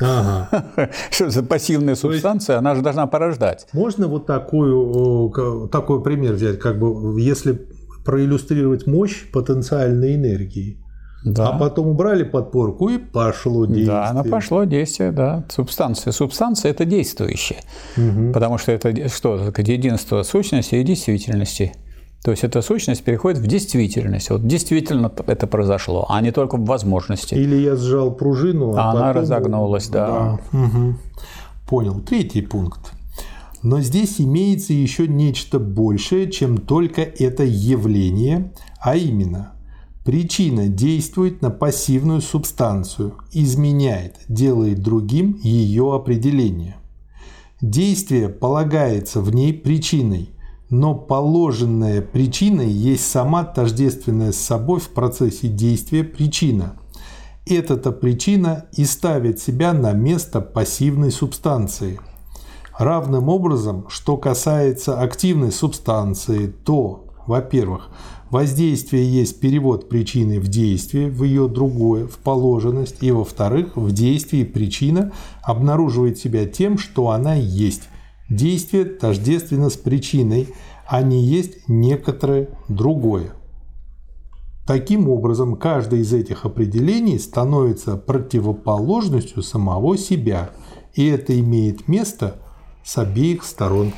Ага. 0.00 0.66
Что 1.10 1.30
за 1.30 1.42
пассивная 1.42 1.94
субстанция, 1.94 2.58
она 2.58 2.74
же 2.74 2.82
должна 2.82 3.06
порождать. 3.06 3.66
Можно 3.72 4.06
вот 4.06 4.26
такую, 4.26 5.68
такой 5.72 6.02
пример 6.02 6.34
взять, 6.34 6.58
как 6.58 6.78
бы, 6.78 7.18
если 7.18 7.58
проиллюстрировать 8.04 8.86
мощь 8.86 9.30
потенциальной 9.32 10.16
энергии. 10.16 10.76
Да. 11.24 11.48
А 11.50 11.58
потом 11.58 11.88
убрали 11.88 12.22
подпорку 12.22 12.88
и 12.88 12.98
пошло 12.98 13.66
действие. 13.66 13.86
Да, 13.86 14.08
оно 14.08 14.24
пошло 14.24 14.64
действие, 14.64 15.12
да. 15.12 15.44
Субстанция. 15.50 16.12
Субстанция– 16.12 16.70
это 16.72 16.84
действующее. 16.84 17.60
Угу. 17.96 18.32
Потому 18.32 18.56
что 18.56 18.72
это 18.72 19.08
что? 19.08 19.52
Единство 19.58 20.22
сущности 20.22 20.76
и 20.76 20.82
действительности. 20.82 21.74
То 22.24 22.30
есть 22.30 22.44
эта 22.44 22.62
сущность 22.62 23.02
переходит 23.02 23.38
в 23.38 23.46
действительность. 23.46 24.30
Вот 24.30 24.46
действительно 24.46 25.12
это 25.26 25.46
произошло, 25.46 26.06
а 26.08 26.20
не 26.20 26.32
только 26.32 26.56
в 26.56 26.64
возможности. 26.64 27.34
Или 27.34 27.56
я 27.56 27.76
сжал 27.76 28.12
пружину, 28.12 28.74
а, 28.74 28.88
а 28.88 28.90
она 28.90 29.00
потом... 29.08 29.22
разогнулась, 29.22 29.88
да. 29.88 30.38
да. 30.52 30.58
Угу. 30.58 30.94
Понял. 31.68 32.00
Третий 32.00 32.42
пункт. 32.42 32.92
Но 33.62 33.80
здесь 33.80 34.20
имеется 34.20 34.72
еще 34.72 35.06
нечто 35.06 35.58
большее, 35.58 36.30
чем 36.30 36.56
только 36.56 37.02
это 37.02 37.44
явление, 37.44 38.52
а 38.80 38.96
именно– 38.96 39.52
Причина 40.04 40.68
действует 40.68 41.42
на 41.42 41.50
пассивную 41.50 42.22
субстанцию, 42.22 43.16
изменяет, 43.32 44.16
делает 44.28 44.82
другим 44.82 45.38
ее 45.42 45.94
определение. 45.94 46.76
Действие 47.60 48.30
полагается 48.30 49.20
в 49.20 49.34
ней 49.34 49.52
причиной, 49.52 50.30
но 50.70 50.94
положенная 50.94 52.00
причина 52.00 52.62
есть 52.62 53.10
сама 53.10 53.44
тождественная 53.44 54.32
с 54.32 54.38
собой 54.38 54.80
в 54.80 54.88
процессе 54.88 55.48
действия 55.48 56.02
причина. 56.02 56.76
Эта-то 57.44 57.92
причина 57.92 58.66
и 58.72 58.86
ставит 58.86 59.38
себя 59.38 59.74
на 59.74 59.92
место 59.92 60.40
пассивной 60.40 61.10
субстанции. 61.10 62.00
Равным 62.78 63.28
образом, 63.28 63.86
что 63.90 64.16
касается 64.16 64.98
активной 64.98 65.52
субстанции, 65.52 66.46
то, 66.46 67.04
во-первых, 67.26 67.90
Воздействие 68.30 69.12
есть 69.12 69.40
перевод 69.40 69.88
причины 69.88 70.38
в 70.38 70.46
действие, 70.46 71.08
в 71.08 71.24
ее 71.24 71.48
другое, 71.48 72.06
в 72.06 72.18
положенность. 72.18 73.02
И 73.02 73.10
во-вторых, 73.10 73.76
в 73.76 73.90
действии 73.90 74.44
причина 74.44 75.12
обнаруживает 75.42 76.18
себя 76.18 76.46
тем, 76.46 76.78
что 76.78 77.10
она 77.10 77.34
есть. 77.34 77.88
Действие 78.28 78.84
тождественно 78.84 79.68
с 79.68 79.76
причиной, 79.76 80.48
а 80.86 81.02
не 81.02 81.24
есть 81.24 81.68
некоторое 81.68 82.50
другое. 82.68 83.32
Таким 84.64 85.08
образом, 85.08 85.56
каждое 85.56 86.00
из 86.00 86.12
этих 86.12 86.44
определений 86.44 87.18
становится 87.18 87.96
противоположностью 87.96 89.42
самого 89.42 89.98
себя, 89.98 90.50
и 90.94 91.06
это 91.06 91.36
имеет 91.40 91.88
место 91.88 92.36
с 92.84 92.96
обеих 92.96 93.42
сторон. 93.42 93.92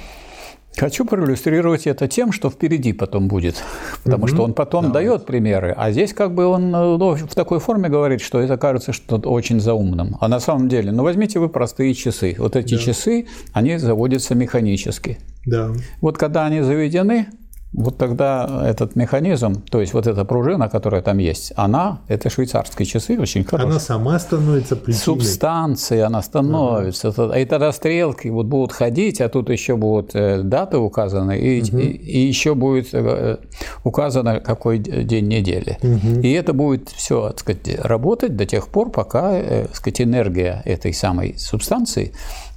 Хочу 0.77 1.05
проиллюстрировать 1.05 1.87
это 1.87 2.09
тем, 2.09 2.33
что 2.33 2.49
впереди 2.49 2.93
потом 2.93 3.29
будет, 3.29 3.63
потому 4.05 4.25
угу. 4.25 4.29
что 4.29 4.43
он 4.43 4.55
потом 4.55 4.87
да. 4.87 4.95
дает 4.95 5.27
примеры, 5.27 5.75
а 5.77 5.93
здесь 5.93 6.15
как 6.15 6.35
бы 6.35 6.47
он 6.47 6.71
ну, 6.71 7.15
в 7.15 7.35
такой 7.35 7.61
форме 7.61 7.89
говорит, 7.89 8.21
что 8.23 8.41
это 8.41 8.57
кажется 8.57 8.93
что-то 8.93 9.31
очень 9.31 9.61
заумным. 9.61 10.17
А 10.21 10.29
на 10.29 10.41
самом 10.41 10.69
деле, 10.69 10.91
ну 10.91 11.03
возьмите 11.03 11.39
вы 11.39 11.49
простые 11.49 11.93
часы. 11.95 12.35
Вот 12.39 12.57
эти 12.57 12.75
да. 12.75 12.81
часы, 12.81 13.27
они 13.53 13.77
заводятся 13.77 14.35
механически. 14.35 15.19
Да. 15.45 15.73
Вот 16.01 16.17
когда 16.17 16.47
они 16.47 16.63
заведены, 16.63 17.27
вот 17.73 17.97
тогда 17.97 18.65
этот 18.67 18.97
механизм, 18.97 19.63
то 19.71 19.81
есть 19.81 19.95
вот 19.95 20.07
эта 20.07 20.25
пружина, 20.25 20.69
которая 20.69 21.01
там 21.01 21.19
есть, 21.19 21.53
она, 21.57 22.01
это 22.07 22.29
швейцарские 22.29 22.85
часы, 22.85 23.19
очень 23.19 23.45
хорошие. 23.45 23.71
Она 23.71 23.81
сама 23.81 24.19
становится 24.19 24.77
причиной. 24.77 25.03
Субстанции 25.03 26.01
она 26.01 26.21
становится. 26.21 27.09
Ага. 27.09 27.39
И 27.39 27.45
тогда 27.47 27.73
стрелки 27.73 28.29
вот 28.29 28.47
будут 28.47 28.73
ходить, 28.73 29.21
а 29.23 29.29
тут 29.29 29.49
еще 29.49 29.77
будут 29.77 30.15
э, 30.15 30.43
даты 30.43 30.77
указаны, 30.77 31.39
и, 31.39 31.63
угу. 31.63 31.79
и, 31.79 31.87
и 31.87 32.19
еще 32.27 32.55
будет 32.55 32.93
э, 32.93 33.39
указано, 33.85 34.41
какой 34.41 34.79
день 34.79 35.29
недели. 35.29 35.79
Угу. 35.83 36.21
И 36.21 36.31
это 36.33 36.53
будет 36.53 36.91
все, 36.91 37.29
так 37.31 37.41
сказать, 37.41 37.81
работать 37.83 38.37
до 38.37 38.45
тех 38.45 38.69
пор, 38.69 38.91
пока, 38.91 39.33
э, 39.33 39.67
так 39.67 39.77
сказать, 39.77 40.03
энергия 40.03 40.61
этой 40.67 40.93
самой 40.93 41.37
субстанции 41.39 42.13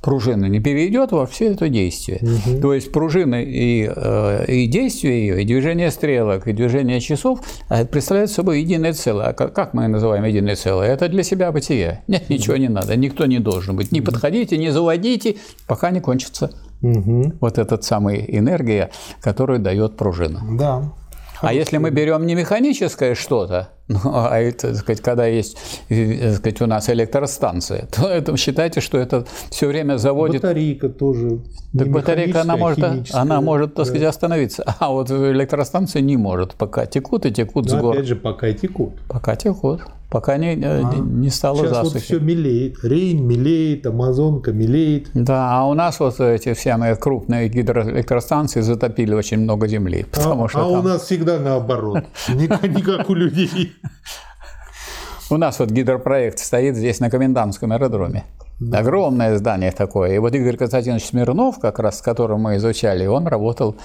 пружина 0.05 0.45
не 0.45 0.59
перейдет 0.59 1.11
во 1.11 1.25
все 1.25 1.47
это 1.47 1.67
действие. 1.67 2.19
Угу. 2.21 2.61
То 2.61 2.75
есть 2.75 2.91
пружина 2.91 3.41
и, 3.41 3.91
э, 3.93 4.45
и 4.47 4.67
действие 4.67 5.27
ее, 5.27 5.41
и 5.41 5.45
движение 5.45 5.89
стрелок, 5.89 6.47
и 6.47 6.53
движение 6.53 6.99
часов 6.99 7.39
а 7.69 7.85
представляют 7.85 8.29
собой 8.29 8.61
единое 8.61 8.93
целое. 8.93 9.29
А 9.29 9.33
как 9.33 9.73
мы 9.73 9.87
называем 9.87 10.23
единое 10.23 10.55
целое? 10.55 10.93
Это 10.93 11.09
для 11.09 11.23
себя 11.23 11.51
бытие. 11.51 12.03
Нет, 12.07 12.29
ничего 12.29 12.55
не 12.55 12.69
надо, 12.69 12.95
никто 12.95 13.25
не 13.25 13.39
должен 13.39 13.75
быть. 13.75 13.91
Не 13.91 14.01
подходите, 14.01 14.57
не 14.57 14.69
заводите, 14.69 15.37
пока 15.65 15.89
не 15.89 16.01
кончится 16.01 16.51
угу. 16.83 17.33
вот 17.41 17.57
эта 17.57 17.81
самая 17.81 18.17
энергия, 18.17 18.91
которую 19.21 19.57
дает 19.57 19.97
пружина. 19.97 20.43
Да. 20.51 20.93
А 21.41 21.51
если 21.51 21.79
мы 21.79 21.89
берем 21.89 22.27
не 22.27 22.35
механическое 22.35 23.15
что-то, 23.15 23.69
ну, 23.87 23.99
а 24.03 24.39
это, 24.39 24.69
так 24.69 24.77
сказать, 24.77 25.01
когда 25.01 25.27
есть 25.27 25.57
э, 25.89 26.29
так 26.29 26.37
сказать, 26.37 26.61
у 26.61 26.65
нас 26.65 26.89
электростанция, 26.89 27.87
то 27.91 28.07
это, 28.07 28.35
считайте, 28.35 28.81
что 28.81 28.97
это 28.97 29.25
все 29.51 29.67
время 29.67 29.97
заводит... 29.97 30.41
Батарейка 30.41 30.89
тоже. 30.89 31.39
Так 31.77 31.89
батарейка, 31.89 32.41
она 32.41 32.57
может, 32.57 32.79
она 33.13 33.41
может, 33.41 33.75
так 33.75 33.85
сказать, 33.85 34.07
остановиться. 34.07 34.63
А 34.79 34.89
вот 34.89 35.09
электростанция 35.09 36.01
не 36.01 36.17
может. 36.17 36.55
Пока 36.55 36.85
текут 36.85 37.25
и 37.25 37.31
текут 37.31 37.65
Но 37.65 37.77
с 37.77 37.81
гор. 37.81 37.95
опять 37.95 38.07
же, 38.07 38.15
пока 38.15 38.51
текут. 38.53 38.93
Пока 39.07 39.35
текут. 39.35 39.81
Пока 40.09 40.37
не, 40.37 40.55
э, 40.55 40.81
а, 40.81 40.95
не 40.95 41.29
стало 41.29 41.57
сейчас 41.57 41.71
засухи. 41.71 41.93
вот 41.93 42.03
все 42.03 42.19
мелеет. 42.19 42.83
Рейн 42.83 43.27
мелеет, 43.27 43.85
Амазонка 43.85 44.53
мелеет. 44.53 45.09
Да, 45.13 45.59
а 45.59 45.65
у 45.65 45.73
нас 45.73 45.99
вот 45.99 46.19
эти 46.19 46.53
все 46.53 46.77
мои 46.77 46.95
крупные 46.95 47.49
гидроэлектростанции 47.49 48.61
затопили 48.61 49.13
очень 49.13 49.39
много 49.39 49.67
земли. 49.67 50.05
А, 50.13 50.15
потому 50.15 50.45
а, 50.45 50.49
что 50.49 50.59
а 50.59 50.69
там... 50.69 50.79
у 50.79 50.87
нас 50.87 51.01
всегда 51.01 51.39
наоборот. 51.39 52.05
Не 52.29 52.47
как 52.47 53.09
у 53.09 53.13
людей. 53.13 53.73
У 55.29 55.37
нас 55.37 55.59
вот 55.59 55.71
гидропроект 55.71 56.39
стоит 56.39 56.75
здесь 56.75 56.99
на 56.99 57.09
комендантском 57.09 57.71
аэродроме. 57.71 58.25
Да. 58.59 58.79
Огромное 58.79 59.37
здание 59.37 59.71
такое. 59.71 60.15
И 60.15 60.17
вот 60.17 60.33
Игорь 60.33 60.55
Константинович 60.55 61.05
Смирнов, 61.05 61.59
как 61.59 61.79
раз 61.79 61.99
с 61.99 62.01
которым 62.01 62.41
мы 62.41 62.55
изучали, 62.55 63.05
он 63.05 63.27
работал 63.27 63.75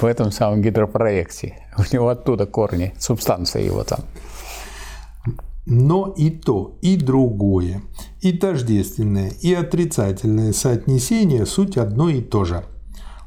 в 0.00 0.04
этом 0.04 0.32
самом 0.32 0.60
гидропроекте. 0.60 1.54
У 1.78 1.94
него 1.94 2.08
оттуда 2.08 2.44
корни, 2.46 2.92
субстанции 2.98 3.62
его 3.62 3.84
там. 3.84 4.00
Но 5.64 6.14
и 6.16 6.30
то, 6.30 6.78
и 6.82 6.96
другое, 6.96 7.82
и 8.20 8.32
тождественное, 8.32 9.30
и 9.42 9.54
отрицательное 9.54 10.52
соотнесение– 10.52 11.46
суть 11.46 11.76
одно 11.76 12.08
и 12.08 12.22
то 12.22 12.44
же. 12.44 12.64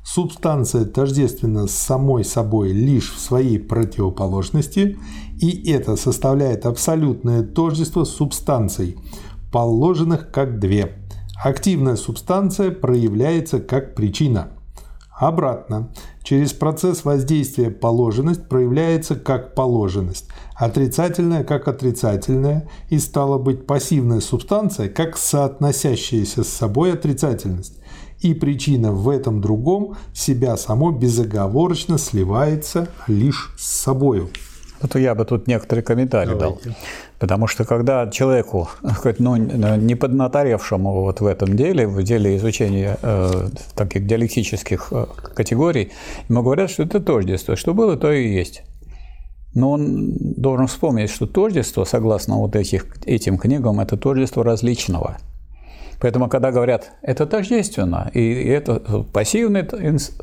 Субстанция 0.03 0.85
тождественна 0.85 1.67
с 1.67 1.71
самой 1.71 2.25
собой 2.25 2.71
лишь 2.71 3.13
в 3.13 3.19
своей 3.19 3.59
противоположности, 3.59 4.97
и 5.39 5.71
это 5.71 5.95
составляет 5.95 6.65
абсолютное 6.65 7.43
тождество 7.43 8.03
субстанций, 8.03 8.97
положенных 9.51 10.31
как 10.31 10.59
две. 10.59 10.97
Активная 11.43 11.95
субстанция 11.95 12.71
проявляется 12.71 13.59
как 13.59 13.95
причина– 13.95 14.49
Обратно, 15.21 15.89
через 16.23 16.51
процесс 16.51 17.05
воздействия 17.05 17.69
положенность 17.69 18.49
проявляется 18.49 19.13
как 19.13 19.53
положенность, 19.53 20.27
отрицательная 20.55 21.43
как 21.43 21.67
отрицательная 21.67 22.67
и 22.89 22.97
стала 22.97 23.37
быть 23.37 23.67
пассивная 23.67 24.19
субстанция 24.19 24.89
как 24.89 25.17
соотносящаяся 25.17 26.43
с 26.43 26.47
собой 26.47 26.93
отрицательность. 26.93 27.80
И 28.21 28.35
причина 28.35 28.91
в 28.91 29.09
этом 29.09 29.41
другом 29.41 29.95
себя 30.13 30.55
само 30.55 30.91
безоговорочно 30.91 31.97
сливается 31.97 32.87
лишь 33.07 33.53
с 33.57 33.65
собою. 33.81 34.29
Вот 34.81 34.95
я 34.95 35.13
бы 35.13 35.25
тут 35.25 35.47
некоторые 35.47 35.83
комментарии 35.83 36.35
Давайте. 36.35 36.69
дал. 36.69 36.75
Потому 37.19 37.47
что 37.47 37.65
когда 37.65 38.09
человеку, 38.09 38.69
ну, 39.19 39.35
не 39.35 39.95
поднаторевшему 39.95 41.01
вот 41.01 41.21
в 41.21 41.25
этом 41.25 41.55
деле, 41.55 41.87
в 41.87 42.01
деле 42.03 42.35
изучения 42.37 42.97
э, 43.01 43.49
таких 43.75 44.07
диалектических 44.07 44.87
э, 44.91 45.05
категорий, 45.35 45.91
ему 46.29 46.41
говорят, 46.41 46.71
что 46.71 46.83
это 46.83 46.99
тождество, 46.99 47.55
что 47.55 47.73
было, 47.73 47.95
то 47.95 48.11
и 48.11 48.27
есть. 48.27 48.63
Но 49.53 49.71
он 49.71 50.13
должен 50.17 50.67
вспомнить, 50.67 51.09
что 51.09 51.27
тождество, 51.27 51.85
согласно 51.85 52.37
вот 52.37 52.55
этих, 52.55 52.85
этим 53.05 53.37
книгам, 53.37 53.79
это 53.79 53.97
тождество 53.97 54.43
различного– 54.43 55.17
Поэтому, 56.01 56.27
когда 56.29 56.51
говорят, 56.51 56.91
это 57.03 57.27
тождественно, 57.27 58.09
и 58.13 58.43
это 58.45 58.79
пассивные 59.13 59.67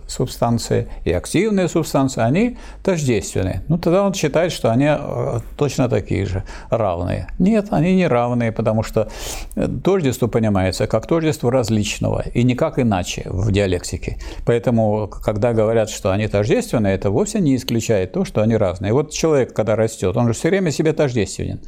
субстанции 0.09 0.89
и 1.05 1.13
активные 1.13 1.69
субстанции, 1.69 2.21
они 2.21 2.59
тождественны. 2.83 3.63
Ну, 3.69 3.79
тогда 3.79 4.05
он 4.05 4.13
считает, 4.13 4.51
что 4.51 4.73
они 4.73 4.87
э, 4.89 5.41
точно 5.57 5.89
такие 5.89 6.27
же, 6.27 6.43
равные. 6.71 7.29
Нет, 7.39 7.69
они 7.71 7.95
не 7.95 8.09
равные, 8.09 8.51
потому 8.51 8.83
что 8.83 9.09
э, 9.55 9.69
тождество 9.85 10.27
понимается 10.27 10.89
как 10.89 11.07
тождество 11.07 11.51
различного, 11.51 12.25
и 12.35 12.43
никак 12.43 12.81
иначе 12.81 13.23
в 13.27 13.53
диалектике. 13.53 14.19
Поэтому, 14.45 15.07
когда 15.07 15.53
говорят, 15.53 15.91
что 15.91 16.11
они 16.11 16.27
тождественны, 16.27 16.89
это 16.89 17.11
вовсе 17.11 17.39
не 17.39 17.55
исключает 17.55 18.13
то, 18.13 18.25
что 18.25 18.43
они 18.43 18.57
разные. 18.57 18.93
Вот 18.93 19.13
человек, 19.13 19.55
когда 19.55 19.77
растет, 19.77 20.17
он 20.17 20.27
же 20.27 20.33
все 20.33 20.49
время 20.49 20.73
себе 20.73 20.93
тождественен 20.93 21.61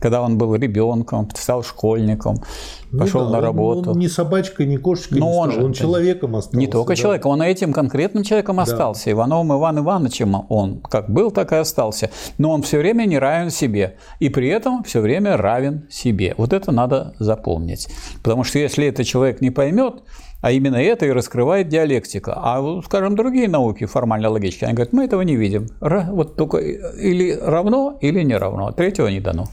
когда 0.00 0.22
он 0.22 0.38
был 0.38 0.54
ребенком, 0.54 1.28
стал 1.34 1.62
школьником, 1.62 2.42
ну 2.90 2.98
пошел 2.98 3.26
да, 3.26 3.32
на 3.32 3.40
работу. 3.40 3.90
Он, 3.90 3.96
он 3.96 3.98
не 3.98 4.08
собачкой, 4.08 4.66
не 4.66 4.78
кошечкой 4.78 5.20
Но 5.20 5.26
не 5.26 5.36
он 5.36 5.50
стал, 5.50 5.60
же, 5.60 5.66
он 5.66 5.72
человеком 5.72 6.36
остался. 6.36 6.58
Не 6.58 6.66
только 6.66 6.92
да. 6.92 6.96
человеком, 6.96 7.30
он 7.32 7.42
этим 7.42 7.72
конкретным 7.72 8.24
человеком 8.24 8.56
да. 8.56 8.62
остался. 8.62 9.10
Ивановым 9.12 9.58
Иван 9.58 9.78
Ивановичем 9.78 10.46
он 10.48 10.80
как 10.80 11.10
был, 11.10 11.30
так 11.30 11.52
и 11.52 11.56
остался. 11.56 12.10
Но 12.38 12.50
он 12.50 12.62
все 12.62 12.78
время 12.78 13.04
не 13.04 13.18
равен 13.18 13.50
себе. 13.50 13.96
И 14.18 14.28
при 14.28 14.48
этом 14.48 14.82
все 14.82 15.00
время 15.00 15.36
равен 15.36 15.86
себе. 15.90 16.34
Вот 16.36 16.52
это 16.52 16.72
надо 16.72 17.14
запомнить. 17.18 17.88
Потому 18.22 18.42
что 18.44 18.58
если 18.58 18.86
этот 18.86 19.06
человек 19.06 19.40
не 19.40 19.50
поймет, 19.50 20.02
а 20.40 20.52
именно 20.52 20.76
это 20.76 21.06
и 21.06 21.10
раскрывает 21.10 21.68
диалектика. 21.68 22.32
А, 22.34 22.80
скажем, 22.82 23.14
другие 23.14 23.48
науки 23.48 23.84
формально-логические, 23.84 24.68
они 24.68 24.74
говорят, 24.74 24.92
мы 24.94 25.04
этого 25.04 25.20
не 25.20 25.36
видим. 25.36 25.66
Вот 25.80 26.36
только 26.36 26.58
или 26.58 27.32
равно, 27.32 27.98
или 28.00 28.22
не 28.22 28.36
равно. 28.36 28.72
Третьего 28.72 29.08
не 29.08 29.20
дано. 29.20 29.48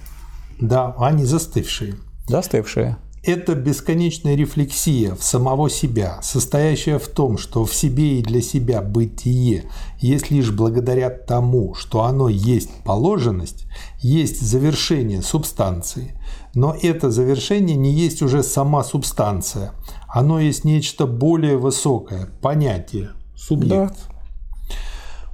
Да, 0.59 0.95
они 0.97 1.23
застывшие. 1.23 1.95
Застывшие. 2.27 2.97
Это 3.23 3.55
бесконечная 3.55 4.35
рефлексия 4.35 5.13
в 5.13 5.21
самого 5.21 5.69
себя, 5.69 6.19
состоящая 6.21 6.97
в 6.97 7.07
том, 7.07 7.37
что 7.37 7.65
в 7.65 7.75
себе 7.75 8.19
и 8.19 8.23
для 8.23 8.41
себя 8.41 8.81
бытие 8.81 9.69
есть 9.99 10.31
лишь 10.31 10.51
благодаря 10.51 11.09
тому, 11.09 11.73
что 11.73 12.03
оно 12.03 12.29
есть 12.29 12.69
положенность, 12.85 13.65
есть 13.99 14.39
завершение 14.39 15.21
субстанции. 15.21 16.17
Но 16.53 16.73
это 16.81 17.11
завершение 17.11 17.75
не 17.75 17.91
есть 17.91 18.21
уже 18.21 18.43
сама 18.43 18.83
субстанция, 18.83 19.73
оно 20.07 20.39
есть 20.39 20.63
нечто 20.63 21.05
более 21.05 21.57
высокое, 21.57 22.29
понятие, 22.41 23.09
субъект. 23.35 23.97
Да. 24.09 24.16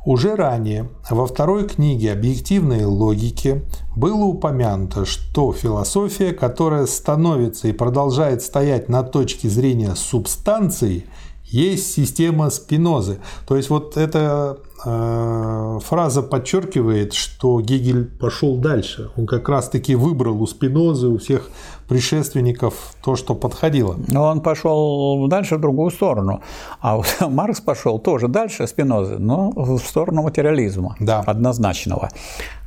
Уже 0.05 0.35
ранее, 0.35 0.89
во 1.09 1.25
второй 1.25 1.65
книге 1.65 2.11
«Объективной 2.11 2.83
логики» 2.83 3.63
было 3.95 4.25
упомянуто, 4.25 5.05
что 5.05 5.53
философия, 5.53 6.33
которая 6.33 6.87
становится 6.87 7.69
и 7.69 7.71
продолжает 7.71 8.41
стоять 8.41 8.89
на 8.89 9.03
точке 9.03 9.47
зрения 9.47 9.95
субстанции, 9.95 11.05
есть 11.45 11.93
система 11.93 12.49
Спинозы. 12.49 13.19
То 13.47 13.55
есть 13.55 13.69
вот 13.69 13.95
эта 13.95 14.57
э, 14.83 15.79
фраза 15.81 16.21
подчеркивает, 16.21 17.13
что 17.13 17.61
Гегель 17.61 18.05
пошел 18.05 18.57
дальше. 18.57 19.11
Он 19.15 19.25
как 19.25 19.47
раз-таки 19.47 19.95
выбрал 19.95 20.41
у 20.41 20.47
Спинозы, 20.47 21.07
у 21.07 21.17
всех 21.17 21.49
предшественников 21.87 22.95
то, 23.03 23.15
что 23.15 23.35
подходило. 23.35 23.95
Но 24.07 24.25
он 24.25 24.41
пошел 24.41 25.27
дальше 25.27 25.57
в 25.57 25.61
другую 25.61 25.91
сторону. 25.91 26.41
А 26.79 26.97
вот 26.97 27.07
Маркс 27.21 27.61
пошел 27.61 27.99
тоже 27.99 28.27
дальше 28.27 28.67
Спинозы, 28.67 29.17
но 29.17 29.51
в 29.51 29.79
сторону 29.79 30.23
материализма 30.23 30.95
да. 30.99 31.19
однозначного. 31.21 32.09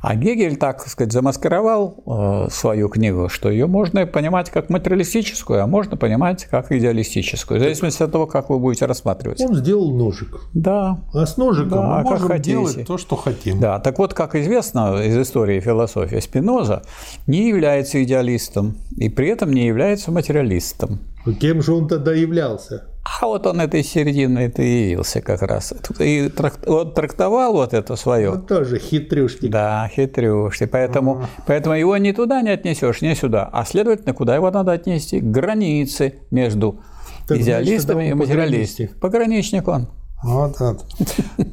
А 0.01 0.15
Гегель, 0.15 0.57
так 0.57 0.87
сказать, 0.87 1.11
замаскировал 1.11 2.03
э, 2.05 2.49
свою 2.51 2.87
книгу, 2.87 3.29
что 3.29 3.49
ее 3.49 3.65
можно 3.65 4.05
понимать 4.05 4.49
как 4.49 4.69
материалистическую, 4.69 5.63
а 5.63 5.67
можно 5.67 5.97
понимать 5.97 6.45
как 6.45 6.71
идеалистическую, 6.71 7.59
в 7.59 7.63
зависимости 7.63 8.03
от 8.03 8.11
того, 8.11 8.27
как 8.27 8.49
вы 8.49 8.59
будете 8.59 8.85
рассматривать. 8.85 9.41
Он 9.41 9.55
сделал 9.55 9.91
ножик. 9.91 10.41
Да. 10.53 10.99
А 11.13 11.25
с 11.25 11.37
ножиком 11.37 11.79
да, 11.79 11.97
мы 11.97 12.03
можем 12.03 12.27
как 12.27 12.41
делать 12.41 12.85
то, 12.85 12.97
что 12.97 13.15
хотим. 13.15 13.59
Да, 13.59 13.79
так 13.79 13.97
вот, 13.97 14.13
как 14.13 14.35
известно 14.35 15.01
из 15.01 15.17
истории 15.17 15.59
философии, 15.59 16.19
Спиноза 16.19 16.83
не 17.25 17.47
является 17.47 18.03
идеалистом 18.03 18.77
и 18.97 19.09
при 19.09 19.29
этом 19.29 19.51
не 19.51 19.65
является 19.65 20.11
материалистом. 20.11 20.99
Кем 21.39 21.61
же 21.61 21.73
он 21.73 21.87
тогда 21.87 22.13
являлся? 22.13 22.85
А 23.19 23.25
вот 23.25 23.47
он 23.47 23.61
этой 23.61 23.83
середины 23.83 24.51
и 24.57 24.89
явился 24.89 25.21
как 25.21 25.41
раз. 25.41 25.73
И 25.99 26.29
он 26.65 26.93
трактовал 26.93 27.53
вот 27.53 27.73
это 27.73 27.95
свое. 27.95 28.31
Вот 28.31 28.47
тоже 28.47 28.79
хитрюшки. 28.79 29.47
Да, 29.47 29.89
хитрюшки. 29.93 30.65
Поэтому, 30.65 31.21
а. 31.23 31.29
поэтому 31.45 31.75
его 31.75 31.95
ни 31.97 32.11
туда 32.11 32.41
не 32.41 32.49
отнесешь, 32.49 33.01
ни 33.01 33.13
сюда. 33.13 33.49
А 33.51 33.65
следовательно, 33.65 34.13
куда 34.13 34.35
его 34.35 34.51
надо 34.51 34.73
отнести? 34.73 35.19
К 35.19 35.23
границе 35.23 36.15
между 36.31 36.81
так 37.27 37.37
идеалистами 37.39 38.09
значит, 38.09 38.11
и 38.11 38.15
материалистами. 38.15 38.89
Пограничник 38.99 39.67
он. 39.67 39.87
Вот, 40.23 40.59
вот. 40.59 40.85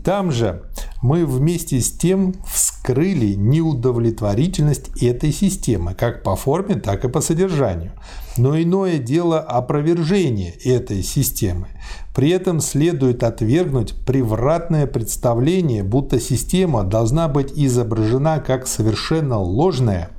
Там 0.04 0.32
же 0.32 0.62
мы 1.02 1.26
вместе 1.26 1.80
с 1.80 1.90
тем 1.92 2.34
вскрыли 2.46 3.34
неудовлетворительность 3.34 5.02
этой 5.02 5.32
системы, 5.32 5.94
как 5.94 6.22
по 6.22 6.34
форме, 6.34 6.76
так 6.76 7.04
и 7.04 7.08
по 7.08 7.20
содержанию. 7.20 7.92
Но 8.36 8.60
иное 8.60 8.98
дело 8.98 9.38
опровержение 9.38 10.52
этой 10.64 11.02
системы. 11.02 11.68
При 12.14 12.30
этом 12.30 12.60
следует 12.60 13.22
отвергнуть 13.22 13.94
превратное 14.04 14.86
представление, 14.86 15.82
будто 15.82 16.18
система 16.18 16.82
должна 16.82 17.28
быть 17.28 17.52
изображена 17.54 18.40
как 18.40 18.66
совершенно 18.66 19.38
ложная, 19.38 20.10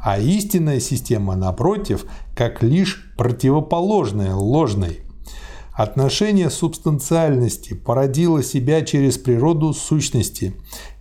а 0.00 0.18
истинная 0.18 0.80
система, 0.80 1.36
напротив, 1.36 2.06
как 2.34 2.62
лишь 2.62 3.12
противоположная 3.16 4.34
ложной– 4.34 5.00
Отношение 5.80 6.50
субстанциальности 6.50 7.72
породило 7.72 8.42
себя 8.42 8.82
через 8.82 9.16
природу 9.16 9.72
сущности. 9.72 10.54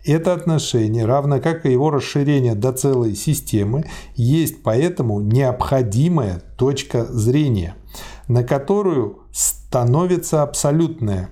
Это 0.06 0.34
отношение, 0.34 1.06
равно 1.06 1.40
как 1.40 1.66
и 1.66 1.72
его 1.72 1.90
расширение 1.90 2.56
до 2.56 2.72
целой 2.72 3.16
системы, 3.16 3.86
есть 4.16 4.64
поэтому 4.64 5.20
необходимая 5.20 6.42
точка 6.58 7.06
зрения, 7.06 7.76
на 8.28 8.44
которую 8.44 9.20
становится 9.32 10.42
абсолютное. 10.42 11.30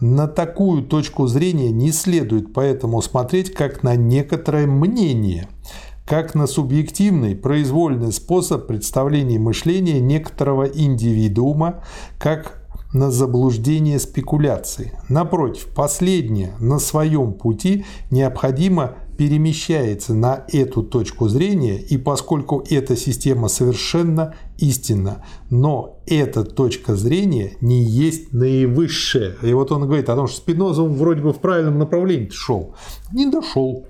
На 0.00 0.28
такую 0.28 0.84
точку 0.84 1.26
зрения 1.26 1.70
не 1.70 1.90
следует 1.90 2.52
поэтому 2.52 3.02
смотреть 3.02 3.52
как 3.52 3.82
на 3.82 3.96
некоторое 3.96 4.66
мнение, 4.66 5.48
как 6.04 6.34
на 6.34 6.46
субъективный 6.46 7.34
произвольный 7.34 8.12
способ 8.12 8.66
представления 8.66 9.38
мышления 9.38 10.00
некоторого 10.00 10.64
индивидуума, 10.64 11.82
как 12.18 12.63
на 12.94 13.10
заблуждение 13.10 13.98
спекуляции. 13.98 14.92
Напротив, 15.08 15.66
последнее 15.74 16.54
на 16.60 16.78
своем 16.78 17.34
пути 17.34 17.84
необходимо 18.10 18.94
перемещается 19.18 20.14
на 20.14 20.44
эту 20.52 20.82
точку 20.82 21.28
зрения, 21.28 21.76
и 21.76 21.98
поскольку 21.98 22.64
эта 22.70 22.96
система 22.96 23.48
совершенно 23.48 24.34
истинна, 24.58 25.24
но 25.50 25.98
эта 26.06 26.44
точка 26.44 26.96
зрения 26.96 27.52
не 27.60 27.82
есть 27.82 28.32
наивысшая. 28.32 29.34
И 29.42 29.52
вот 29.52 29.72
он 29.72 29.82
говорит 29.82 30.08
о 30.08 30.16
том, 30.16 30.26
что 30.26 30.38
Спиноза 30.38 30.82
вроде 30.82 31.22
бы 31.22 31.32
в 31.32 31.38
правильном 31.38 31.78
направлении 31.78 32.30
шел. 32.30 32.74
Не 33.12 33.26
дошел. 33.26 33.86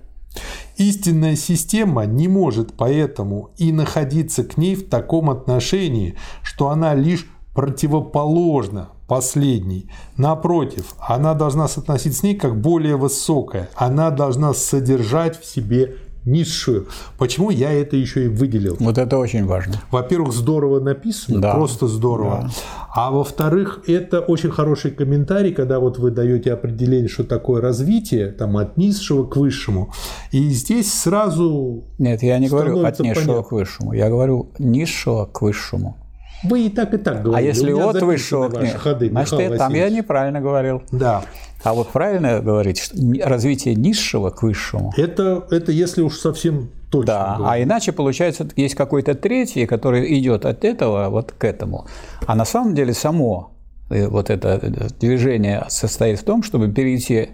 Истинная 0.76 1.36
система 1.36 2.04
не 2.06 2.26
может 2.26 2.72
поэтому 2.76 3.50
и 3.56 3.70
находиться 3.70 4.42
к 4.44 4.56
ней 4.56 4.74
в 4.74 4.88
таком 4.88 5.30
отношении, 5.30 6.16
что 6.42 6.70
она 6.70 6.94
лишь 6.94 7.26
противоположна 7.54 8.88
последней. 9.06 9.90
Напротив, 10.16 10.94
она 10.98 11.34
должна 11.34 11.68
соотноситься 11.68 12.20
с 12.20 12.22
ней 12.22 12.34
как 12.36 12.60
более 12.60 12.96
высокая. 12.96 13.68
Она 13.74 14.10
должна 14.10 14.54
содержать 14.54 15.40
в 15.40 15.44
себе 15.44 15.96
низшую. 16.24 16.86
Почему 17.18 17.50
я 17.50 17.72
это 17.72 17.96
еще 17.96 18.24
и 18.24 18.28
выделил? 18.28 18.76
Вот 18.80 18.98
это 18.98 19.18
очень 19.18 19.44
важно. 19.44 19.74
Во-первых, 19.90 20.32
здорово 20.32 20.80
написано, 20.80 21.40
да. 21.40 21.54
просто 21.54 21.86
здорово. 21.86 22.44
Да. 22.44 22.50
А 22.94 23.10
во-вторых, 23.10 23.82
это 23.86 24.20
очень 24.20 24.50
хороший 24.50 24.90
комментарий, 24.90 25.52
когда 25.52 25.80
вот 25.80 25.98
вы 25.98 26.10
даете 26.10 26.52
определение, 26.52 27.08
что 27.08 27.24
такое 27.24 27.60
развитие, 27.60 28.28
там 28.28 28.56
от 28.56 28.76
низшего 28.76 29.26
к 29.26 29.36
высшему. 29.36 29.92
И 30.30 30.48
здесь 30.50 30.92
сразу 30.92 31.84
Нет, 31.98 32.22
я 32.22 32.38
не 32.38 32.48
говорю 32.48 32.84
от 32.84 32.98
низшего 33.00 33.24
понятно. 33.24 33.42
к 33.42 33.52
высшему. 33.52 33.92
Я 33.92 34.08
говорю 34.08 34.50
низшего 34.58 35.26
к 35.26 35.42
высшему. 35.42 35.96
Вы 36.44 36.66
и 36.66 36.68
так, 36.68 36.94
и 36.94 36.98
так 36.98 37.22
говорили. 37.22 37.48
А 37.48 37.52
если 37.52 37.72
от 37.72 38.02
высшего 38.02 38.48
к 38.48 38.78
ходы, 38.78 39.10
значит, 39.10 39.32
Михаил 39.32 39.56
там 39.56 39.74
я 39.74 39.90
неправильно 39.90 40.40
говорил. 40.40 40.82
Да. 40.92 41.24
А 41.62 41.72
вот 41.72 41.88
правильно 41.88 42.40
говорить, 42.40 42.78
что 42.78 42.96
развитие 43.24 43.74
низшего 43.74 44.30
к 44.30 44.42
высшему. 44.42 44.92
Это, 44.98 45.46
это 45.50 45.72
если 45.72 46.02
уж 46.02 46.18
совсем 46.18 46.70
точно. 46.90 47.06
Да, 47.06 47.34
говорить. 47.38 47.62
а 47.62 47.62
иначе 47.64 47.92
получается, 47.92 48.46
есть 48.56 48.74
какой-то 48.74 49.14
третий, 49.14 49.64
который 49.66 50.18
идет 50.18 50.44
от 50.44 50.64
этого 50.64 51.08
вот 51.08 51.32
к 51.32 51.42
этому. 51.44 51.86
А 52.26 52.34
на 52.34 52.44
самом 52.44 52.74
деле 52.74 52.92
само 52.92 53.52
э, 53.88 54.06
вот 54.08 54.28
это 54.28 54.60
движение 55.00 55.64
состоит 55.68 56.20
в 56.20 56.24
том, 56.24 56.42
чтобы 56.42 56.70
перейти 56.70 57.30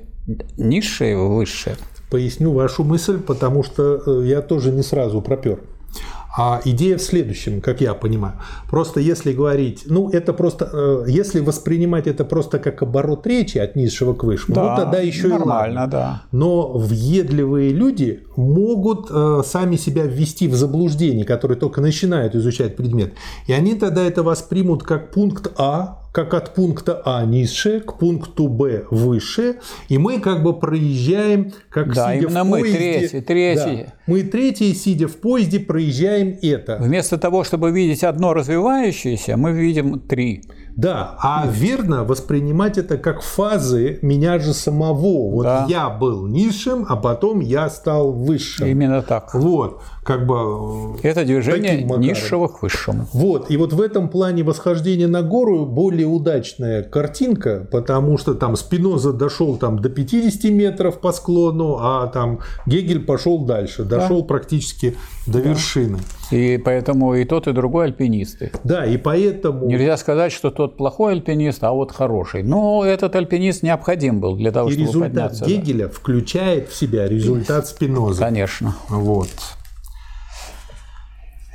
низшее 0.57 1.17
в 1.17 1.35
высшее. 1.35 1.77
Поясню 2.11 2.53
вашу 2.53 2.85
мысль, 2.85 3.19
потому 3.19 3.65
что 3.65 4.01
э, 4.07 4.27
я 4.27 4.43
тоже 4.43 4.71
не 4.71 4.83
сразу 4.83 5.21
пропер. 5.21 5.61
А 6.37 6.61
идея 6.65 6.97
в 6.97 7.03
следующем, 7.03 7.61
как 7.61 7.81
я 7.81 7.95
понимаю. 7.95 8.35
Просто 8.69 9.01
если 9.01 9.33
говорить, 9.33 9.83
ну 9.87 10.11
это 10.11 10.33
просто, 10.33 10.71
э, 10.73 11.05
если 11.09 11.41
воспринимать 11.41 12.07
это 12.07 12.25
просто 12.25 12.59
как 12.59 12.83
оборот 12.83 13.27
речи 13.27 13.59
от 13.59 13.75
низшего 13.75 14.15
к 14.15 14.23
высшему, 14.23 14.55
да, 14.55 14.71
ну 14.71 14.77
тогда 14.77 14.99
еще 15.01 15.29
нормально, 15.29 15.73
и 15.73 15.77
ладно. 15.77 15.91
да. 15.91 16.23
Но 16.31 16.69
въедливые 16.69 17.73
люди 17.73 18.23
могут 18.37 19.09
э, 19.11 19.43
сами 19.45 19.77
себя 19.77 20.05
ввести 20.05 20.47
в 20.47 20.55
заблуждение, 20.55 21.25
которые 21.25 21.59
только 21.59 21.81
начинают 21.81 22.35
изучать 22.37 22.77
предмет. 22.77 23.15
И 23.47 23.53
они 23.53 23.75
тогда 23.75 24.03
это 24.05 24.23
воспримут 24.23 24.85
как 24.85 25.11
пункт 25.11 25.51
А, 25.57 26.01
как 26.13 26.35
от 26.35 26.55
пункта 26.55 27.01
А 27.05 27.25
низшее 27.25 27.81
к 27.81 27.99
пункту 27.99 28.49
Б 28.49 28.85
выше, 28.91 29.57
и 29.89 29.99
мы 29.99 30.21
как 30.21 30.43
бы 30.43 30.59
проезжаем, 30.59 31.53
как 31.71 31.95
да, 31.95 32.15
сидя 32.15 32.27
именно 32.27 32.45
в 32.45 32.51
поезде. 32.51 32.71
мы 32.71 32.77
третий, 32.77 33.21
третий. 33.21 33.85
Да, 33.85 33.93
мы 34.07 34.23
третий, 34.23 34.75
сидя 34.75 35.09
в 35.09 35.17
поезде, 35.17 35.61
проезжаем 35.61 36.37
это. 36.43 36.79
Вместо 36.81 37.19
того, 37.19 37.45
чтобы 37.45 37.71
видеть 37.71 38.03
одно 38.03 38.35
развивающееся, 38.35 39.37
мы 39.37 39.53
видим 39.53 40.01
три. 40.01 40.43
Да, 40.81 41.15
а 41.19 41.47
верно 41.47 42.05
воспринимать 42.05 42.79
это 42.79 42.97
как 42.97 43.21
фазы 43.21 43.99
меня 44.01 44.39
же 44.39 44.55
самого. 44.55 45.31
Вот 45.31 45.43
да. 45.43 45.67
я 45.69 45.91
был 45.91 46.27
низшим, 46.27 46.87
а 46.89 46.97
потом 46.97 47.41
я 47.41 47.69
стал 47.69 48.13
высшим. 48.13 48.67
Именно 48.67 49.03
так. 49.03 49.35
Вот, 49.35 49.83
как 50.03 50.27
бы... 50.27 50.97
Э, 51.03 51.09
это 51.09 51.27
движение 51.27 51.83
низшего 51.83 52.49
к 52.49 52.63
высшему. 52.63 53.07
Вот, 53.13 53.51
и 53.51 53.59
вот 53.59 53.75
в 53.75 53.81
этом 53.83 54.09
плане 54.09 54.43
восхождение 54.43 55.07
на 55.07 55.21
гору 55.21 55.67
более 55.67 56.07
удачная 56.07 56.83
картинка, 56.83 57.69
потому 57.71 58.17
что 58.17 58.33
там 58.33 58.57
Спиноза 58.57 59.13
дошел 59.13 59.59
там 59.59 59.81
до 59.81 59.91
50 59.91 60.51
метров 60.51 61.01
по 61.01 61.13
склону, 61.13 61.77
а 61.79 62.07
там 62.07 62.41
Гегель 62.65 63.05
пошел 63.05 63.45
дальше, 63.45 63.85
дошел 63.85 64.23
да. 64.23 64.27
практически 64.27 64.97
до 65.27 65.43
да. 65.43 65.51
вершины. 65.51 65.99
И 66.31 66.59
поэтому 66.65 67.15
и 67.15 67.25
тот, 67.25 67.49
и 67.49 67.53
другой 67.53 67.87
альпинисты. 67.87 68.53
Да, 68.63 68.85
и 68.85 68.97
поэтому... 68.97 69.67
Нельзя 69.67 69.97
сказать, 69.97 70.33
что 70.33 70.51
тот 70.51 70.77
плохой 70.77 71.15
альпинист, 71.15 71.63
а 71.65 71.73
вот 71.73 71.91
хороший. 71.93 72.43
Но 72.43 72.85
этот 72.85 73.17
альпинист 73.17 73.63
необходим 73.63 74.21
был 74.21 74.37
для 74.37 74.53
того, 74.53 74.69
и 74.69 74.73
чтобы 74.73 74.87
результат 74.87 75.13
подняться. 75.13 75.45
Гегеля 75.45 75.87
да. 75.87 75.93
включает 75.93 76.69
в 76.69 76.77
себя 76.77 77.09
результат 77.09 77.67
Спиноза. 77.67 78.23
Конечно. 78.25 78.77
Вот. 78.89 79.29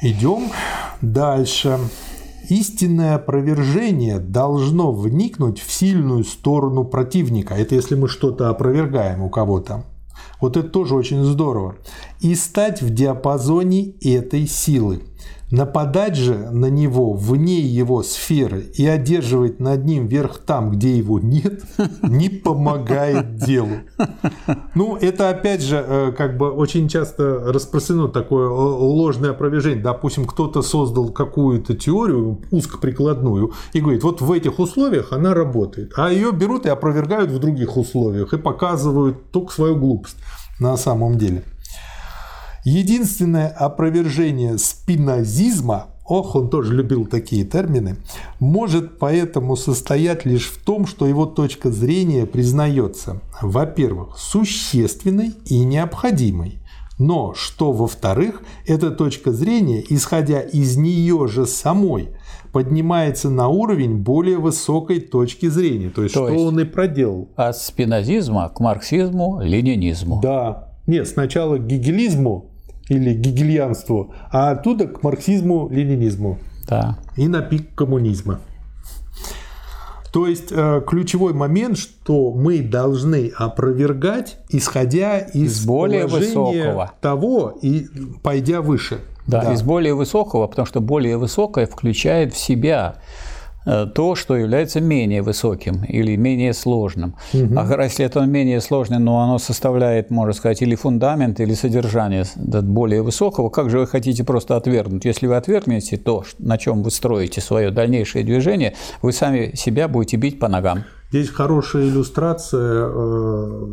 Идем 0.02 0.52
дальше. 1.02 1.78
Истинное 2.50 3.16
опровержение 3.16 4.20
должно 4.20 4.92
вникнуть 4.92 5.60
в 5.60 5.72
сильную 5.72 6.24
сторону 6.26 6.84
противника. 6.84 7.56
Это 7.56 7.76
если 7.76 7.96
мы 7.96 8.08
что-то 8.08 8.50
опровергаем 8.50 9.24
у 9.24 9.30
кого-то. 9.30 9.84
Вот 10.42 10.58
это 10.58 10.70
тоже 10.70 10.96
очень 10.96 11.24
здорово. 11.24 11.76
И 12.20 12.36
стать 12.36 12.82
в 12.82 12.94
диапазоне 12.94 13.94
этой 14.02 14.48
силы. 14.48 15.04
Нападать 15.52 16.16
же 16.16 16.50
на 16.52 16.68
него 16.68 17.14
вне 17.14 17.60
его 17.60 18.02
сферы 18.02 18.62
и 18.62 18.86
одерживать 18.88 19.60
над 19.60 19.86
ним 19.86 20.08
верх 20.08 20.40
там, 20.40 20.72
где 20.72 20.98
его 20.98 21.20
нет, 21.20 21.64
не 22.02 22.30
помогает 22.30 23.36
делу. 23.36 23.78
Ну, 24.74 24.96
это 24.96 25.30
опять 25.30 25.62
же, 25.62 25.84
э, 25.88 26.12
как 26.18 26.38
бы 26.38 26.50
очень 26.50 26.90
часто 26.90 27.52
распространено 27.54 28.08
такое 28.08 28.50
ложное 28.50 29.32
опровержение. 29.32 29.84
Допустим, 29.84 30.26
кто-то 30.26 30.64
создал 30.64 31.10
какую-то 31.10 31.76
теорию 31.76 32.42
узкоприкладную 32.50 33.54
и 33.74 33.82
говорит, 33.82 34.04
вот 34.04 34.22
в 34.22 34.32
этих 34.32 34.58
условиях 34.58 35.12
она 35.12 35.36
работает, 35.36 35.94
а 35.96 36.12
ее 36.12 36.32
берут 36.32 36.66
и 36.66 36.70
опровергают 36.70 37.30
в 37.30 37.40
других 37.40 37.78
условиях 37.78 38.34
и 38.34 38.38
показывают 38.38 39.32
только 39.32 39.54
свою 39.54 39.76
глупость 39.76 40.18
на 40.60 40.76
самом 40.78 41.18
деле. 41.18 41.44
Единственное 42.66 43.48
опровержение 43.48 44.58
спинозизма, 44.58 45.90
ох, 46.04 46.36
он 46.36 46.50
тоже 46.50 46.74
любил 46.74 47.06
такие 47.06 47.46
термины, 47.46 47.98
может 48.40 48.98
поэтому 48.98 49.56
состоять 49.56 50.26
лишь 50.26 50.50
в 50.50 50.64
том, 50.66 50.88
что 50.88 51.06
его 51.06 51.28
точка 51.28 51.70
зрения 51.70 52.26
признается, 52.26 53.22
во-первых, 53.40 54.18
существенной 54.18 55.34
и 55.46 55.64
необходимой, 55.64 56.58
но 56.98 57.36
что, 57.36 57.72
во-вторых, 57.72 58.42
эта 58.66 58.90
точка 58.90 59.32
зрения, 59.32 59.84
исходя 59.88 60.42
из 60.42 60.76
нее 60.76 61.28
же 61.28 61.46
самой, 61.46 62.10
поднимается 62.52 63.30
на 63.30 63.48
уровень 63.48 63.98
более 63.98 64.40
высокой 64.40 65.02
точки 65.02 65.50
зрения. 65.50 65.92
То 65.92 66.02
есть, 66.02 66.16
То 66.16 66.26
что 66.26 66.34
есть 66.34 66.46
он 66.46 66.60
и 66.60 66.64
проделал. 66.64 67.30
От 67.36 67.58
спинозизма 67.58 68.50
к 68.50 68.60
марксизму, 68.60 69.40
ленинизму. 69.40 70.20
Да. 70.24 70.72
Нет, 70.88 71.08
сначала 71.08 71.58
к 71.58 71.68
гегелизму 71.68 72.55
или 72.90 73.14
гегельянству, 73.14 74.14
а 74.32 74.52
оттуда 74.52 74.88
к 74.88 75.04
марксизму, 75.04 75.70
ленинизму. 75.70 76.38
Да. 76.68 76.98
И 77.16 77.28
на 77.28 77.42
пик 77.42 77.76
коммунизма. 77.76 78.40
То 80.12 80.28
есть 80.28 80.48
э, 80.52 80.82
ключевой 80.88 81.34
момент, 81.34 81.78
что 81.78 82.32
мы 82.32 82.62
должны 82.62 83.34
опровергать, 83.36 84.38
исходя 84.48 85.20
из, 85.20 85.60
из 85.60 85.66
более 85.66 86.08
высокого 86.08 86.94
того 87.02 87.58
и 87.62 87.88
пойдя 88.24 88.62
выше. 88.62 89.00
Да, 89.28 89.42
да, 89.42 89.54
из 89.54 89.62
более 89.62 89.94
высокого, 89.94 90.48
потому 90.48 90.66
что 90.66 90.80
более 90.80 91.18
высокое 91.18 91.66
включает 91.66 92.34
в 92.34 92.38
себя 92.38 92.96
то, 93.66 94.16
что 94.16 94.36
является 94.36 94.80
менее 94.80 95.22
высоким 95.24 95.84
или 95.84 96.16
менее 96.16 96.54
сложным. 96.54 97.16
Угу. 97.34 97.56
А 97.58 97.84
если 97.84 98.06
это 98.06 98.22
менее 98.22 98.62
сложное, 98.62 99.00
но 99.00 99.20
оно 99.22 99.40
составляет, 99.40 100.12
можно 100.12 100.34
сказать, 100.34 100.62
или 100.62 100.76
фундамент, 100.76 101.40
или 101.40 101.54
содержание 101.54 102.26
более 102.36 103.02
высокого, 103.02 103.50
как 103.50 103.70
же 103.70 103.80
вы 103.80 103.88
хотите 103.88 104.24
просто 104.24 104.56
отвергнуть? 104.56 105.06
Если 105.06 105.26
вы 105.26 105.36
отвергнете 105.36 105.98
то, 105.98 106.24
на 106.38 106.58
чем 106.58 106.84
вы 106.84 106.92
строите 106.92 107.42
свое 107.42 107.72
дальнейшее 107.72 108.24
движение, 108.24 108.76
вы 109.02 109.12
сами 109.12 109.56
себя 109.56 109.88
будете 109.88 110.18
бить 110.18 110.40
по 110.40 110.48
ногам. 110.48 110.84
Здесь 111.10 111.30
хорошая 111.30 111.88
иллюстрация, 111.88 112.88
э, 112.88 113.68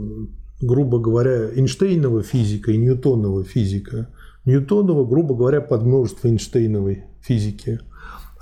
грубо 0.60 1.00
говоря, 1.00 1.50
Эйнштейнова 1.54 2.22
физика 2.22 2.72
и 2.72 2.78
Ньютонова 2.78 3.44
физика. 3.44 4.08
Ньютонова, 4.46 5.04
грубо 5.04 5.34
говоря, 5.34 5.60
под 5.60 5.82
множество 5.82 6.28
Эйнштейновой 6.28 7.04
физики– 7.20 7.80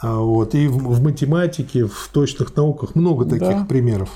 вот. 0.03 0.55
И 0.55 0.67
в, 0.67 0.79
в 0.79 1.03
математике, 1.03 1.87
в 1.87 2.11
точных 2.13 2.55
науках 2.57 2.95
много 2.95 3.25
таких 3.25 3.41
да. 3.41 3.65
примеров. 3.65 4.11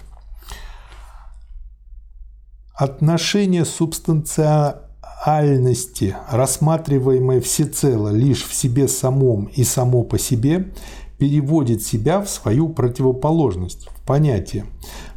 Отношение 2.75 3.64
субстанциальности, 3.64 6.16
рассматриваемое 6.31 7.40
всецело 7.40 8.09
лишь 8.09 8.44
в 8.44 8.53
себе 8.55 8.88
самом 8.88 9.44
и 9.44 9.62
само 9.62 10.03
по 10.03 10.18
себе, 10.18 10.73
переводит 11.18 11.83
себя 11.83 12.20
в 12.20 12.29
свою 12.29 12.68
противоположность, 12.68 13.88
в 13.88 14.03
понятие. 14.05 14.66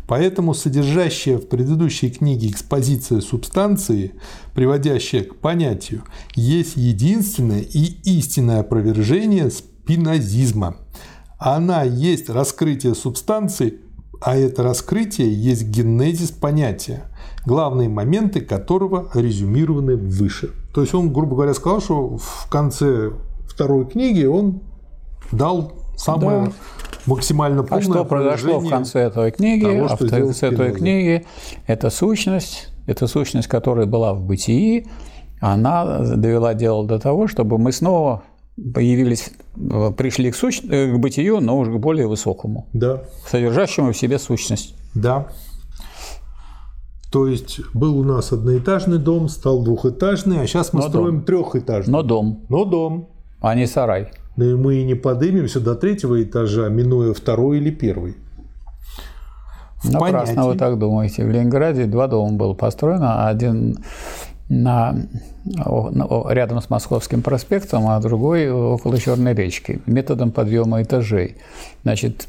Поэтому 0.07 0.53
содержащая 0.53 1.37
в 1.37 1.47
предыдущей 1.47 2.09
книге 2.09 2.49
экспозиция 2.49 3.19
субстанции, 3.19 4.13
приводящая 4.53 5.23
к 5.23 5.35
понятию, 5.35 6.03
есть 6.33 6.77
единственное 6.77 7.59
и 7.59 7.97
истинное 8.03 8.61
опровержение 8.61 9.51
спинозизма. 9.87 10.75
Она 11.37 11.83
есть 11.83 12.29
раскрытие 12.29 12.93
субстанции, 12.93 13.79
а 14.19 14.35
это 14.35 14.63
раскрытие 14.63 15.31
есть 15.33 15.63
генезис 15.63 16.31
понятия, 16.31 17.03
главные 17.45 17.87
моменты 17.87 18.41
которого 18.41 19.09
резюмированы 19.13 19.95
выше. 19.95 20.51
То 20.73 20.81
есть 20.81 20.93
он, 20.93 21.13
грубо 21.13 21.35
говоря, 21.35 21.53
сказал, 21.53 21.81
что 21.81 22.17
в 22.17 22.47
конце 22.49 23.11
второй 23.47 23.85
книги 23.85 24.25
он 24.25 24.61
дал 25.31 25.73
самое 25.95 26.47
да. 26.47 26.51
максимально 27.05 27.63
полное. 27.63 27.87
А 27.87 27.91
что 27.91 28.05
произошло 28.05 28.59
в 28.59 28.69
конце 28.69 29.01
этой 29.01 29.31
книги? 29.31 29.63
Того, 29.63 29.87
а 29.89 29.95
в 29.95 30.09
конце 30.09 30.47
этой 30.47 30.73
книги 30.73 31.25
это 31.65 31.89
сущность, 31.91 32.69
это 32.87 33.07
сущность, 33.07 33.47
которая 33.47 33.85
была 33.85 34.13
в 34.13 34.21
бытии, 34.21 34.87
она 35.39 35.99
довела 36.15 36.55
дело 36.55 36.85
до 36.85 36.99
того, 36.99 37.27
чтобы 37.27 37.57
мы 37.59 37.71
снова 37.71 38.23
появились, 38.73 39.31
э, 39.55 39.91
пришли 39.95 40.31
к, 40.31 40.35
суч... 40.35 40.61
Э, 40.69 40.93
к 40.93 40.97
бытию, 40.97 41.39
но 41.39 41.57
уже 41.57 41.71
к 41.71 41.77
более 41.77 42.07
высокому, 42.07 42.67
да. 42.73 43.03
содержащему 43.29 43.93
в 43.93 43.97
себе 43.97 44.19
сущность. 44.19 44.75
Да. 44.93 45.27
То 47.11 47.27
есть 47.27 47.61
был 47.73 47.97
у 47.97 48.03
нас 48.03 48.31
одноэтажный 48.31 48.97
дом, 48.97 49.29
стал 49.29 49.63
двухэтажный, 49.63 50.41
а 50.41 50.47
сейчас 50.47 50.73
мы 50.73 50.81
но 50.81 50.89
строим 50.89 51.15
дом. 51.17 51.25
трехэтажный. 51.25 51.91
Но 51.91 52.03
дом. 52.03 52.45
Но 52.49 52.65
дом. 52.65 53.09
А 53.39 53.55
не 53.55 53.65
сарай. 53.65 54.11
Да 54.35 54.45
и 54.45 54.53
мы 54.53 54.75
и 54.75 54.83
не 54.83 54.95
поднимемся 54.95 55.59
до 55.59 55.75
третьего 55.75 56.21
этажа, 56.21 56.67
минуя 56.69 57.13
второй 57.13 57.57
или 57.57 57.71
первый. 57.71 58.17
В 59.83 59.91
Напрасно 59.91 60.35
понятии... 60.35 60.49
вы 60.53 60.57
так 60.57 60.79
думаете. 60.79 61.23
В 61.23 61.29
Ленинграде 61.29 61.85
два 61.85 62.07
дома 62.07 62.35
было 62.35 62.53
построено, 62.53 63.27
один 63.27 63.77
на, 64.49 64.95
рядом 66.29 66.61
с 66.61 66.69
Московским 66.69 67.21
проспектом, 67.21 67.87
а 67.87 67.99
другой 67.99 68.49
около 68.49 68.97
Черной 68.97 69.33
речки, 69.33 69.81
методом 69.85 70.31
подъема 70.31 70.81
этажей. 70.81 71.35
Значит, 71.83 72.27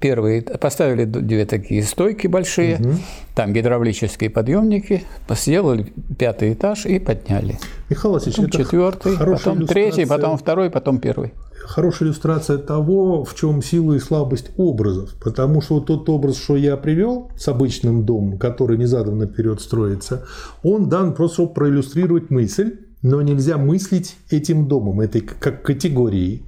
первые 0.00 0.42
поставили 0.42 1.04
две 1.04 1.46
такие 1.46 1.82
стойки 1.82 2.26
большие, 2.26 2.76
угу. 2.76 2.90
там 3.34 3.52
гидравлические 3.52 4.28
подъемники, 4.30 5.04
сделали 5.30 5.92
пятый 6.18 6.52
этаж 6.52 6.84
и 6.84 6.98
подняли. 6.98 7.58
Михаил 7.88 8.14
Васильевич, 8.14 8.36
потом 8.36 8.50
четвертый, 8.50 9.16
потом 9.16 9.66
третий, 9.66 10.04
потом 10.04 10.36
второй, 10.36 10.70
потом 10.70 10.98
первый 10.98 11.32
хорошая 11.66 12.08
иллюстрация 12.08 12.58
того, 12.58 13.24
в 13.24 13.34
чем 13.34 13.62
сила 13.62 13.94
и 13.94 13.98
слабость 13.98 14.50
образов. 14.56 15.14
Потому 15.20 15.60
что 15.60 15.74
вот 15.74 15.86
тот 15.86 16.08
образ, 16.08 16.36
что 16.36 16.56
я 16.56 16.76
привел 16.76 17.30
с 17.36 17.48
обычным 17.48 18.04
домом, 18.04 18.38
который 18.38 18.78
не 18.78 18.86
задан 18.86 19.18
наперед 19.18 19.60
строится, 19.60 20.24
он 20.62 20.88
дан 20.88 21.14
просто, 21.14 21.46
проиллюстрировать 21.46 22.30
мысль, 22.30 22.78
но 23.02 23.20
нельзя 23.22 23.56
мыслить 23.58 24.16
этим 24.30 24.68
домом, 24.68 25.00
этой 25.00 25.20
как 25.20 25.62
категорией. 25.62 26.44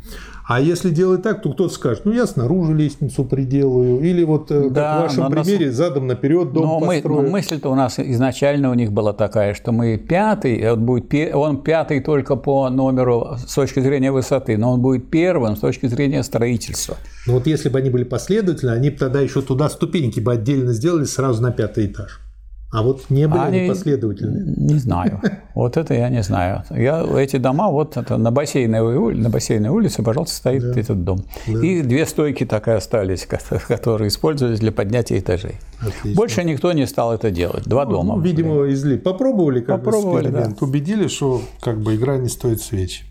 А 0.48 0.62
если 0.62 0.88
делать 0.88 1.22
так, 1.22 1.42
то 1.42 1.52
кто-то 1.52 1.74
скажет, 1.74 2.06
ну 2.06 2.12
я 2.12 2.26
снаружи 2.26 2.72
лестницу 2.72 3.22
приделаю, 3.22 4.00
или 4.00 4.24
вот 4.24 4.50
э, 4.50 4.70
да, 4.70 5.02
как 5.02 5.12
в 5.12 5.18
вашем 5.18 5.30
примере 5.30 5.66
нас... 5.66 5.74
задом 5.74 6.06
наперед 6.06 6.54
дом 6.54 6.62
но 6.62 6.80
построю. 6.80 7.20
Мы, 7.20 7.26
но 7.26 7.32
мысль-то 7.32 7.68
у 7.70 7.74
нас 7.74 7.98
изначально 7.98 8.70
у 8.70 8.74
них 8.74 8.90
была 8.90 9.12
такая, 9.12 9.52
что 9.52 9.72
мы 9.72 9.98
пятый, 9.98 10.72
он, 10.72 10.86
будет, 10.86 11.34
он 11.34 11.62
пятый 11.62 12.00
только 12.00 12.34
по 12.36 12.70
номеру 12.70 13.36
с 13.46 13.54
точки 13.54 13.80
зрения 13.80 14.10
высоты, 14.10 14.56
но 14.56 14.72
он 14.72 14.80
будет 14.80 15.10
первым 15.10 15.54
с 15.54 15.60
точки 15.60 15.84
зрения 15.84 16.22
строительства. 16.22 16.96
Ну 17.26 17.34
вот 17.34 17.46
если 17.46 17.68
бы 17.68 17.78
они 17.78 17.90
были 17.90 18.04
последовательны, 18.04 18.70
они 18.70 18.88
бы 18.88 18.96
тогда 18.96 19.20
еще 19.20 19.42
туда 19.42 19.68
ступеньки 19.68 20.18
бы 20.18 20.32
отдельно 20.32 20.72
сделали 20.72 21.04
сразу 21.04 21.42
на 21.42 21.52
пятый 21.52 21.88
этаж. 21.88 22.22
А 22.70 22.82
вот 22.82 23.08
не 23.08 23.26
были 23.26 23.40
они, 23.40 23.58
они 23.60 23.68
последовательны? 23.70 24.54
Не 24.56 24.78
знаю. 24.78 25.22
Вот 25.54 25.76
это 25.78 25.94
я 25.94 26.10
не 26.10 26.22
знаю. 26.22 26.64
Я, 26.70 27.02
эти 27.18 27.38
дома, 27.38 27.68
вот 27.68 27.96
это 27.96 28.18
на 28.18 28.30
бассейновой, 28.30 29.16
на 29.16 29.30
бассейной 29.30 29.70
улице, 29.70 30.02
пожалуйста, 30.02 30.36
стоит 30.36 30.62
да. 30.62 30.78
этот 30.78 31.02
дом. 31.02 31.24
Да. 31.46 31.64
И 31.64 31.82
две 31.82 32.04
стойки 32.04 32.44
так 32.44 32.68
и 32.68 32.72
остались, 32.72 33.26
которые 33.26 34.08
использовались 34.08 34.60
для 34.60 34.70
поднятия 34.70 35.18
этажей. 35.18 35.56
Отлично. 35.80 36.14
Больше 36.14 36.44
никто 36.44 36.72
не 36.72 36.86
стал 36.86 37.14
это 37.14 37.30
делать. 37.30 37.64
Два 37.64 37.86
ну, 37.86 37.90
дома. 37.90 38.16
Ну, 38.16 38.22
видимо, 38.22 38.70
изли. 38.70 38.98
Попробовали 38.98 39.60
как 39.60 39.82
Попробовали, 39.82 40.28
Да. 40.28 40.52
Убедились, 40.60 41.12
что 41.12 41.40
как 41.60 41.80
бы 41.80 41.96
игра 41.96 42.18
не 42.18 42.28
стоит 42.28 42.60
свечи. 42.60 43.04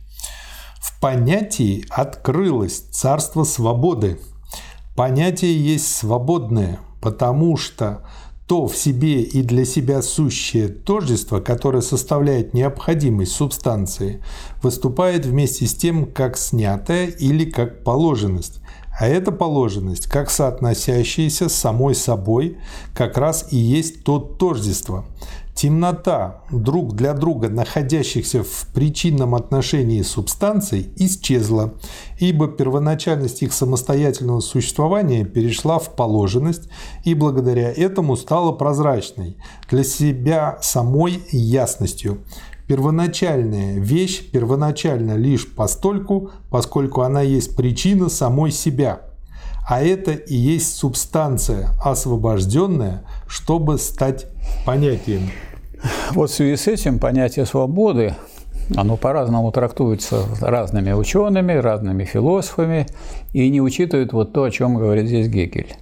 В 0.79 1.01
понятии 1.01 1.83
открылось 1.89 2.77
царство 2.77 3.43
свободы. 3.43 4.19
Понятие 4.95 5.59
есть 5.59 5.95
свободное, 5.95 6.79
потому 7.01 7.57
что 7.57 8.03
то 8.47 8.65
в 8.67 8.77
себе 8.77 9.21
и 9.21 9.41
для 9.41 9.65
себя 9.65 10.01
сущее 10.01 10.69
тождество, 10.69 11.39
которое 11.41 11.81
составляет 11.81 12.53
необходимость 12.53 13.33
субстанции, 13.33 14.23
выступает 14.63 15.25
вместе 15.25 15.67
с 15.67 15.75
тем 15.75 16.05
как 16.05 16.37
снятая 16.37 17.07
или 17.07 17.43
как 17.43 17.83
положенность. 17.83 18.61
А 18.99 19.07
эта 19.07 19.31
положенность, 19.31 20.07
как 20.07 20.31
соотносящаяся 20.31 21.49
с 21.49 21.55
самой 21.55 21.93
собой, 21.93 22.57
как 22.95 23.17
раз 23.17 23.47
и 23.51 23.57
есть 23.57 24.03
то 24.03 24.17
тождество– 24.17 25.05
Темнота 25.57 26.43
друг 26.51 26.93
для 26.93 27.15
друга 27.15 27.49
находящихся 27.49 28.43
в 28.43 28.67
причинном 28.75 29.33
отношении 29.33 30.03
субстанций 30.03 30.91
исчезла, 30.97 31.73
ибо 32.19 32.47
первоначальность 32.47 33.41
их 33.41 33.53
самостоятельного 33.53 34.41
существования 34.41 35.25
перешла 35.25 35.79
в 35.79 35.95
положенность 35.95 36.69
и 37.05 37.15
благодаря 37.15 37.71
этому 37.71 38.15
стала 38.17 38.51
прозрачной, 38.51 39.35
для 39.67 39.83
себя 39.83 40.59
самой 40.61 41.23
ясностью. 41.31 42.19
Первоначальная 42.67 43.79
вещь 43.79 44.29
первоначальна 44.29 45.15
лишь 45.15 45.51
постольку, 45.51 46.29
поскольку 46.51 47.01
она 47.01 47.23
есть 47.23 47.55
причина 47.55 48.09
самой 48.09 48.51
себя– 48.51 49.01
а 49.67 49.81
это 49.81 50.13
и 50.13 50.33
есть 50.33 50.77
субстанция, 50.77 51.71
освобожденная, 51.83 53.03
чтобы 53.27 53.77
стать 53.77 54.27
понятием. 54.65 55.29
Вот 56.11 56.29
в 56.29 56.33
связи 56.33 56.55
с 56.55 56.67
этим 56.67 56.99
понятие 56.99 57.45
свободы, 57.45 58.15
оно 58.75 58.97
по-разному 58.97 59.51
трактуется 59.51 60.23
разными 60.41 60.91
учеными, 60.91 61.53
разными 61.53 62.03
философами 62.03 62.87
и 63.33 63.49
не 63.49 63.61
учитывает 63.61 64.13
вот 64.13 64.33
то, 64.33 64.43
о 64.43 64.51
чем 64.51 64.75
говорит 64.75 65.07
здесь 65.07 65.27
Гегель. 65.27 65.75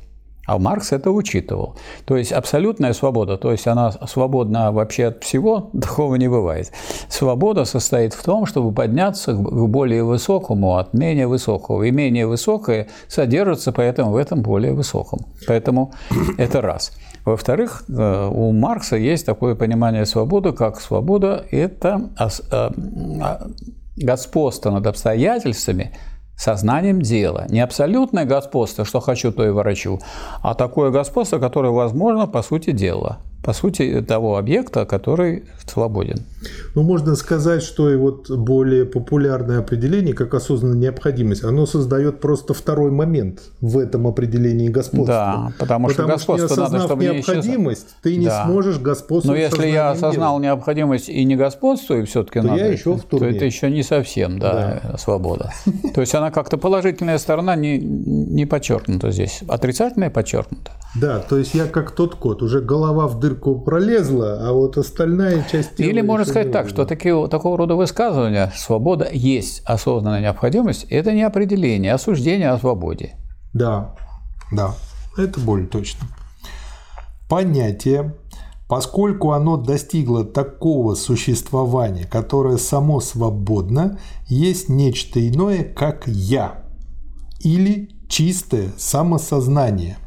А 0.46 0.60
Маркс 0.60 0.92
это 0.92 1.10
учитывал. 1.10 1.76
То 2.06 2.18
есть 2.18 2.32
абсолютная 2.32 2.94
свобода, 2.94 3.38
то 3.38 3.52
есть 3.52 3.66
она 3.66 3.92
свободна 3.92 4.72
вообще 4.72 5.08
от 5.08 5.24
всего, 5.24 5.72
такого 5.82 6.16
не 6.16 6.28
бывает. 6.28 6.72
Свобода 7.10 7.66
состоит 7.66 8.14
в 8.14 8.24
том, 8.24 8.46
чтобы 8.46 8.72
подняться 8.72 9.34
к 9.34 9.68
более 9.68 10.04
высокому 10.04 10.78
от 10.78 10.94
менее 10.94 11.28
высокого. 11.28 11.84
И 11.84 11.92
менее 11.92 12.28
высокое 12.28 12.88
содержится 13.08 13.72
поэтому 13.72 14.12
в 14.12 14.18
этом 14.18 14.42
более 14.44 14.74
высоком. 14.74 15.26
Поэтому 15.48 15.94
это 16.38 16.62
раз. 16.62 16.92
Во-вторых, 17.26 17.84
э, 17.90 18.30
у 18.32 18.52
Маркса 18.52 18.96
есть 18.96 19.26
такое 19.26 19.56
понимание 19.56 20.06
свободы, 20.06 20.54
как 20.54 20.80
свобода– 20.80 21.46
это 21.52 22.12
э, 22.20 22.26
а, 22.52 23.48
господство 23.98 24.72
над 24.72 24.88
обстоятельствами– 24.88 25.92
сознанием 26.38 27.02
дела. 27.02 27.46
Не 27.50 27.62
абсолютное 27.62 28.26
господство, 28.26 28.86
что 28.86 29.00
хочу, 29.00 29.32
то 29.32 29.46
и 29.46 29.50
ворочу, 29.50 30.00
а 30.42 30.54
такое 30.54 30.92
господство, 30.92 31.40
которое 31.40 31.72
возможно 31.72 32.28
по 32.28 32.42
сути 32.42 32.72
дела 32.72 33.20
по 33.46 33.54
сути, 33.54 34.02
того 34.02 34.38
объекта, 34.38 34.86
который 34.86 35.44
свободен. 35.68 36.24
Ну, 36.74 36.82
можно 36.82 37.16
сказать, 37.16 37.62
что 37.62 37.92
и 37.92 37.96
вот 37.96 38.32
более 38.32 38.86
популярное 38.86 39.60
определение, 39.60 40.16
как 40.16 40.34
осознанная 40.34 40.80
необходимость, 40.80 41.44
оно 41.44 41.68
создает 41.68 42.20
просто 42.20 42.56
второй 42.56 42.90
момент 42.90 43.42
в 43.62 43.78
этом 43.78 44.08
определении 44.08 44.70
господства. 44.70 45.06
Да, 45.06 45.54
потому, 45.60 45.90
что 45.90 46.08
господство 46.08 46.48
что 46.48 46.72
надо, 46.72 46.86
чтобы 46.86 47.04
необходимость, 47.04 47.96
не 48.04 48.10
ты 48.12 48.18
не 48.18 48.26
да. 48.26 48.46
сможешь 48.46 48.80
господствовать. 48.80 49.40
Но 49.40 49.46
если 49.46 49.68
я 49.68 49.92
осознал 49.92 50.40
дела. 50.40 50.54
необходимость 50.54 51.10
и 51.10 51.24
не 51.24 51.36
господствую, 51.36 52.08
все-таки 52.08 52.42
то 52.42 52.48
надо, 52.48 52.60
я 52.62 52.68
еще 52.72 52.96
в 52.96 53.04
то 53.04 53.24
это 53.24 53.46
еще 53.46 53.70
не 53.70 53.84
совсем 53.84 54.40
да, 54.40 54.82
да. 54.82 54.98
свобода. 54.98 55.54
То 55.94 56.02
есть 56.02 56.16
она 56.16 56.25
как-то 56.32 56.58
положительная 56.58 57.18
сторона 57.18 57.56
не, 57.56 57.78
не 57.78 58.46
подчеркнута 58.46 59.12
здесь, 59.12 59.42
отрицательная 59.48 60.10
подчеркнута. 60.10 60.72
Да, 60.96 61.20
то 61.20 61.38
есть 61.38 61.54
я 61.54 61.66
как 61.66 61.92
тот 61.92 62.16
кот, 62.16 62.42
уже 62.42 62.62
голова 62.62 63.08
в 63.08 63.20
дырку 63.20 63.60
пролезла, 63.60 64.48
а 64.48 64.54
вот 64.54 64.78
остальная 64.78 65.46
часть 65.52 65.76
тела 65.76 65.90
Или 65.90 66.02
можно 66.02 66.26
сказать 66.26 66.52
так, 66.52 66.70
что 66.70 66.86
такие, 66.86 67.28
такого 67.28 67.58
рода 67.58 67.76
высказывания 67.76 68.52
«свобода 68.56 69.08
есть 69.12 69.62
осознанная 69.66 70.22
необходимость»– 70.22 70.86
это 70.90 71.12
не 71.12 71.24
определение, 71.24 71.94
а 71.94 71.98
суждение 71.98 72.50
о 72.50 72.58
свободе. 72.58 73.16
Да, 73.54 73.96
да, 74.52 74.74
это 75.18 75.40
более 75.40 75.68
точно. 75.68 76.08
Понятие, 77.30 78.14
поскольку 78.68 79.32
оно 79.32 79.58
достигло 79.58 80.24
такого 80.24 80.96
существования, 80.96 82.06
которое 82.06 82.58
само 82.58 83.00
свободно, 83.00 84.00
есть 84.28 84.70
нечто 84.70 85.26
иное, 85.28 85.64
как 85.64 86.08
«я» 86.08 86.64
или 87.40 87.90
чистое 88.08 88.72
самосознание– 88.78 89.98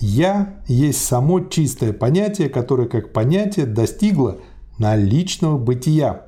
«Я» 0.00 0.54
есть 0.66 1.04
само 1.04 1.40
чистое 1.40 1.92
понятие, 1.92 2.48
которое 2.48 2.88
как 2.88 3.12
понятие 3.12 3.66
достигло 3.66 4.38
наличного 4.78 5.58
бытия. 5.58 6.26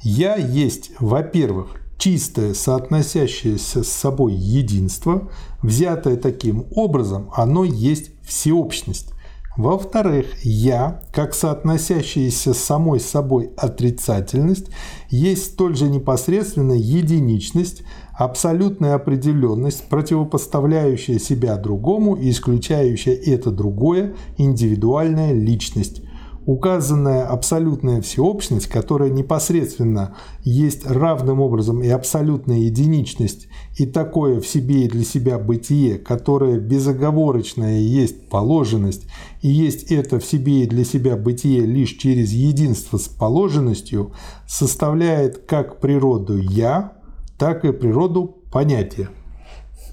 «Я» 0.00 0.36
есть, 0.36 0.92
во-первых, 0.98 1.82
чистое, 1.98 2.54
соотносящееся 2.54 3.84
с 3.84 3.88
собой 3.88 4.32
единство, 4.32 5.30
взятое 5.62 6.16
таким 6.16 6.66
образом, 6.70 7.30
оно 7.34 7.64
есть 7.64 8.12
всеобщность. 8.22 9.12
Во-вторых, 9.58 10.26
«я», 10.44 11.00
как 11.12 11.34
соотносящаяся 11.34 12.54
с 12.54 12.58
самой 12.58 13.00
собой 13.00 13.50
отрицательность, 13.56 14.68
есть 15.10 15.46
столь 15.46 15.74
же 15.74 15.88
непосредственно 15.88 16.74
единичность, 16.74 17.82
абсолютная 18.16 18.94
определенность, 18.94 19.88
противопоставляющая 19.88 21.18
себя 21.18 21.56
другому 21.56 22.14
и 22.14 22.30
исключающая 22.30 23.14
это 23.14 23.50
другое, 23.50 24.14
индивидуальная 24.36 25.32
личность. 25.32 26.02
Указанная 26.48 27.26
абсолютная 27.26 28.00
всеобщность, 28.00 28.68
которая 28.68 29.10
непосредственно 29.10 30.16
есть 30.44 30.90
равным 30.90 31.42
образом 31.42 31.82
и 31.82 31.88
абсолютная 31.90 32.56
единичность, 32.56 33.48
и 33.76 33.84
такое 33.84 34.40
в 34.40 34.46
себе 34.46 34.86
и 34.86 34.88
для 34.88 35.04
себя 35.04 35.38
бытие, 35.38 35.98
которое 35.98 36.58
безоговорочное 36.58 37.80
есть 37.80 38.30
положенность, 38.30 39.02
и 39.42 39.48
есть 39.48 39.92
это 39.92 40.18
в 40.18 40.24
себе 40.24 40.62
и 40.62 40.66
для 40.66 40.84
себя 40.84 41.18
бытие 41.18 41.66
лишь 41.66 41.98
через 41.98 42.32
единство 42.32 42.96
с 42.96 43.08
положенностью, 43.08 44.12
составляет 44.46 45.44
как 45.46 45.80
природу 45.80 46.38
«я», 46.38 46.94
так 47.38 47.66
и 47.66 47.72
природу 47.74 48.38
понятия. 48.50 49.10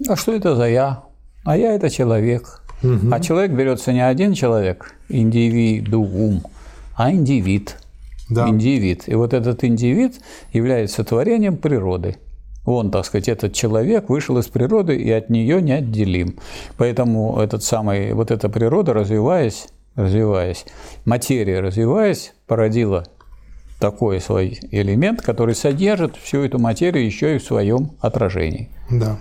А 0.08 0.16
что 0.16 0.32
это 0.32 0.56
за 0.56 0.70
я? 0.70 1.04
А 1.44 1.58
я 1.58 1.74
это 1.74 1.90
человек. 1.90 2.65
Угу. 2.84 3.12
А 3.12 3.20
человек 3.20 3.52
берется 3.52 3.94
не 3.94 4.06
один 4.06 4.34
человек, 4.34 4.96
индивидуум, 5.10 6.44
а 6.96 7.12
индивид. 7.12 7.78
Да. 8.30 8.50
Индивид. 8.50 9.08
И 9.08 9.16
вот 9.16 9.34
этот 9.34 9.64
индивид 9.64 10.20
является 10.52 11.04
творением 11.04 11.58
природы. 11.58 12.18
Он, 12.66 12.90
так 12.90 13.06
сказать, 13.06 13.30
этот 13.30 13.54
человек 13.54 14.10
вышел 14.10 14.38
из 14.40 14.48
природы 14.48 14.96
и 14.96 15.12
от 15.12 15.30
нее 15.30 15.62
не 15.62 15.74
отделим. 15.74 16.40
Поэтому 16.78 17.40
этот 17.40 17.64
самый, 17.64 18.14
вот 18.14 18.32
эта 18.32 18.50
природа, 18.50 18.94
развиваясь, 18.94 19.68
развиваясь, 19.96 20.66
материя 21.06 21.60
развиваясь, 21.60 22.34
породила 22.48 23.06
такой 23.80 24.20
свой 24.20 24.60
элемент, 24.72 25.22
который 25.22 25.54
содержит 25.54 26.16
всю 26.16 26.40
эту 26.40 26.58
материю 26.58 27.06
еще 27.06 27.36
и 27.36 27.40
в 27.40 27.44
своем 27.44 27.92
отражении. 28.00 28.70
Да. 28.90 29.18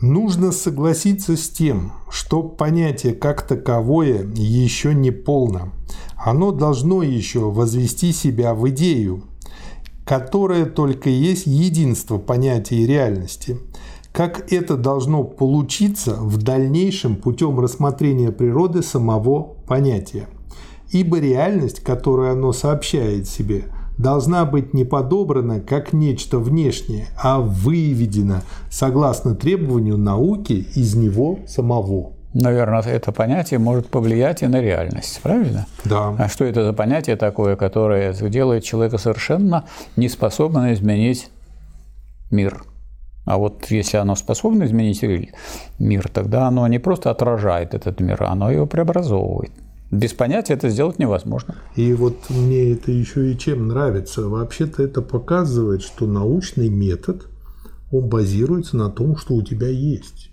Нужно 0.00 0.50
согласиться 0.52 1.36
с 1.36 1.48
тем, 1.48 1.92
что 2.10 2.42
понятие 2.42 3.12
как 3.12 3.42
таковое 3.46 4.26
еще 4.34 4.94
не 4.94 5.10
полно. 5.10 5.72
Оно 6.16 6.52
должно 6.52 7.02
еще 7.02 7.50
возвести 7.50 8.12
себя 8.12 8.54
в 8.54 8.68
идею, 8.70 9.24
которая 10.06 10.64
только 10.66 11.10
есть 11.10 11.46
единство 11.46 12.18
понятия 12.18 12.76
и 12.76 12.86
реальности. 12.86 13.58
Как 14.12 14.52
это 14.52 14.76
должно 14.76 15.22
получиться 15.22 16.14
в 16.14 16.38
дальнейшем 16.38 17.16
путем 17.16 17.60
рассмотрения 17.60 18.32
природы 18.32 18.82
самого 18.82 19.54
понятия– 19.66 20.28
ибо 20.90 21.18
реальность, 21.18 21.80
которую 21.80 22.32
оно 22.32 22.52
сообщает 22.52 23.28
себе, 23.28 23.64
должна 24.00 24.44
быть 24.44 24.72
не 24.74 24.84
подобрана 24.84 25.60
как 25.60 25.92
нечто 25.92 26.38
внешнее, 26.38 27.08
а 27.22 27.38
выведена 27.40 28.42
согласно 28.70 29.34
требованию 29.34 29.98
науки 29.98 30.66
из 30.74 30.94
него 30.94 31.40
самого. 31.46 32.12
Наверное, 32.32 32.82
это 32.82 33.10
понятие 33.10 33.58
может 33.58 33.88
повлиять 33.88 34.42
и 34.42 34.46
на 34.46 34.60
реальность, 34.60 35.20
правильно? 35.22 35.66
Да. 35.84 36.14
А 36.16 36.28
что 36.28 36.44
это 36.44 36.64
за 36.64 36.72
понятие 36.72 37.16
такое, 37.16 37.56
которое 37.56 38.12
делает 38.12 38.62
человека 38.62 38.98
совершенно 38.98 39.64
неспособным 39.96 40.72
изменить 40.72 41.28
мир? 42.30 42.62
А 43.26 43.36
вот 43.36 43.66
если 43.70 43.96
оно 43.96 44.14
способно 44.14 44.64
изменить 44.64 45.04
мир, 45.78 46.08
тогда 46.08 46.46
оно 46.46 46.66
не 46.68 46.78
просто 46.78 47.10
отражает 47.10 47.74
этот 47.74 48.00
мир, 48.00 48.22
оно 48.22 48.50
его 48.50 48.66
преобразовывает. 48.66 49.50
Без 49.90 50.12
понятия 50.12 50.54
это 50.54 50.68
сделать 50.68 50.98
невозможно. 50.98 51.56
И 51.74 51.92
вот 51.94 52.16
мне 52.30 52.72
это 52.72 52.92
еще 52.92 53.32
и 53.32 53.38
чем 53.38 53.68
нравится. 53.68 54.28
Вообще-то 54.28 54.82
это 54.82 55.02
показывает, 55.02 55.82
что 55.82 56.06
научный 56.06 56.68
метод, 56.68 57.26
он 57.90 58.08
базируется 58.08 58.76
на 58.76 58.88
том, 58.88 59.16
что 59.16 59.34
у 59.34 59.42
тебя 59.42 59.68
есть. 59.68 60.30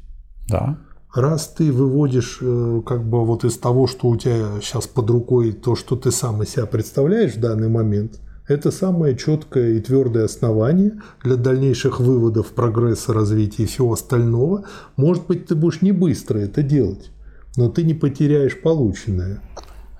Да. 0.47 0.77
Раз 1.13 1.47
ты 1.47 1.71
выводишь 1.71 2.37
э, 2.41 2.81
как 2.85 3.03
бы 3.03 3.25
вот 3.25 3.43
из 3.43 3.57
того, 3.57 3.87
что 3.87 4.09
у 4.09 4.15
тебя 4.17 4.61
сейчас 4.61 4.85
под 4.85 5.09
рукой, 5.09 5.53
то, 5.53 5.75
что 5.75 5.95
ты 5.95 6.11
сам 6.11 6.43
из 6.43 6.49
себя 6.49 6.67
представляешь 6.67 7.33
в 7.33 7.39
данный 7.39 7.69
момент, 7.69 8.19
это 8.47 8.71
самое 8.71 9.17
четкое 9.17 9.71
и 9.73 9.81
твердое 9.81 10.25
основание 10.25 11.01
для 11.23 11.35
дальнейших 11.35 11.99
выводов, 11.99 12.47
прогресса, 12.47 13.13
развития 13.13 13.63
и 13.63 13.65
всего 13.65 13.93
остального. 13.93 14.65
Может 14.95 15.27
быть, 15.27 15.47
ты 15.47 15.55
будешь 15.55 15.81
не 15.81 15.91
быстро 15.91 16.37
это 16.37 16.61
делать, 16.61 17.09
но 17.57 17.69
ты 17.69 17.83
не 17.83 17.93
потеряешь 17.93 18.61
полученное. 18.61 19.41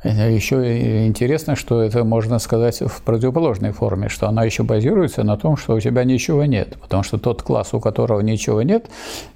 Еще 0.04 1.08
интересно, 1.08 1.56
что 1.56 1.82
это 1.82 2.04
можно 2.04 2.40
сказать 2.40 2.82
в 2.82 3.02
противоположной 3.02 3.72
форме, 3.72 4.10
что 4.10 4.30
она 4.30 4.44
еще 4.44 4.64
базируется 4.64 5.24
на 5.24 5.38
том, 5.38 5.58
что 5.58 5.76
у 5.76 5.80
тебя 5.80 6.04
ничего 6.04 6.46
нет, 6.46 6.78
потому 6.80 7.04
что 7.04 7.18
тот 7.18 7.42
класс, 7.42 7.74
у 7.74 7.82
которого 7.82 8.22
ничего 8.22 8.62
нет, 8.62 8.86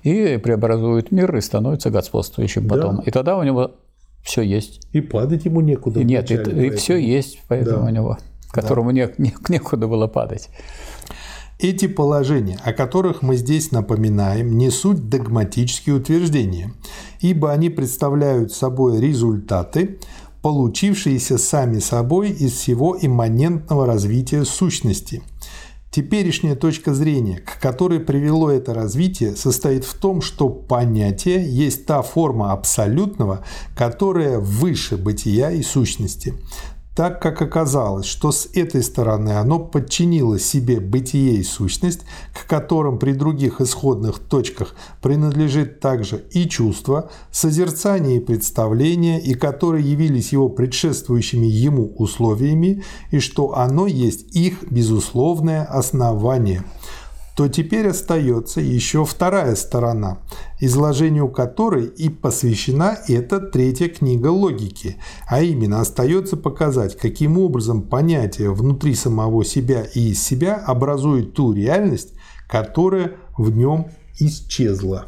и 0.03 0.37
преобразует 0.37 1.11
мир 1.11 1.35
и 1.35 1.41
становится 1.41 1.89
господствующим 1.89 2.67
потом. 2.69 2.97
Да. 2.97 3.03
И 3.05 3.11
тогда 3.11 3.37
у 3.37 3.43
него 3.43 3.71
все 4.23 4.43
есть. 4.43 4.87
И 4.93 5.01
падать 5.01 5.45
ему 5.45 5.61
некуда. 5.61 5.99
И 5.99 6.03
нет, 6.03 6.29
и, 6.29 6.35
и 6.35 6.69
все 6.69 6.97
есть, 6.97 7.39
поэтому 7.47 7.79
да. 7.79 7.85
у 7.85 7.89
него, 7.89 8.17
которому 8.51 8.93
да. 8.93 8.95
не, 8.95 9.09
не, 9.17 9.33
некуда 9.49 9.87
было 9.87 10.07
падать. 10.07 10.49
Эти 11.61 11.87
положения, 11.87 12.59
о 12.65 12.73
которых 12.73 13.21
мы 13.21 13.35
здесь 13.35 13.71
напоминаем, 13.71 14.57
не 14.57 14.71
суть 14.71 15.09
догматические 15.09 15.97
утверждения, 15.97 16.73
ибо 17.19 17.51
они 17.51 17.69
представляют 17.69 18.51
собой 18.51 18.99
результаты, 18.99 19.99
получившиеся 20.41 21.37
сами 21.37 21.77
собой 21.77 22.31
из 22.31 22.53
всего 22.53 22.97
имманентного 22.99 23.85
развития 23.85 24.43
сущности. 24.43 25.21
Теперешняя 25.91 26.55
точка 26.55 26.95
зрения, 26.95 27.37
к 27.37 27.59
которой 27.59 27.99
привело 27.99 28.49
это 28.49 28.73
развитие, 28.73 29.35
состоит 29.35 29.85
в 29.85 29.93
том, 29.93 30.23
что 30.23 30.49
понятие 30.49 31.45
есть 31.47 31.85
та 31.85 32.01
форма 32.01 32.53
абсолютного, 32.53 33.45
которая 33.77 34.39
выше 34.39 34.97
бытия 34.97 35.51
и 35.51 35.61
сущности 35.61 36.33
так 36.95 37.21
как 37.21 37.41
оказалось, 37.41 38.05
что 38.05 38.31
с 38.31 38.49
этой 38.53 38.83
стороны 38.83 39.31
оно 39.31 39.59
подчинило 39.59 40.37
себе 40.39 40.79
бытие 40.79 41.35
и 41.35 41.43
сущность, 41.43 42.01
к 42.33 42.45
которым 42.47 42.99
при 42.99 43.13
других 43.13 43.61
исходных 43.61 44.19
точках 44.19 44.75
принадлежит 45.01 45.79
также 45.79 46.25
и 46.31 46.47
чувство, 46.49 47.09
созерцание 47.31 48.17
и 48.17 48.19
представление, 48.19 49.21
и 49.21 49.33
которые 49.33 49.89
явились 49.89 50.33
его 50.33 50.49
предшествующими 50.49 51.45
ему 51.45 51.93
условиями, 51.97 52.83
и 53.11 53.19
что 53.19 53.57
оно 53.57 53.87
есть 53.87 54.35
их 54.35 54.63
безусловное 54.69 55.63
основание– 55.63 56.63
то 57.35 57.47
теперь 57.47 57.87
остается 57.87 58.61
еще 58.61 59.05
вторая 59.05 59.55
сторона, 59.55 60.19
изложению 60.59 61.29
которой 61.29 61.85
и 61.85 62.09
посвящена 62.09 62.97
эта 63.07 63.39
третья 63.39 63.87
книга 63.87 64.27
логики, 64.27 64.97
а 65.27 65.41
именно 65.41 65.79
остается 65.81 66.37
показать, 66.37 66.97
каким 66.97 67.37
образом 67.37 67.83
понятие 67.83 68.51
внутри 68.51 68.95
самого 68.95 69.45
себя 69.45 69.83
и 69.93 70.11
из 70.11 70.23
себя 70.23 70.55
образует 70.55 71.33
ту 71.33 71.53
реальность, 71.53 72.13
которая 72.49 73.13
в 73.37 73.49
нем 73.49 73.87
исчезла. 74.19 75.05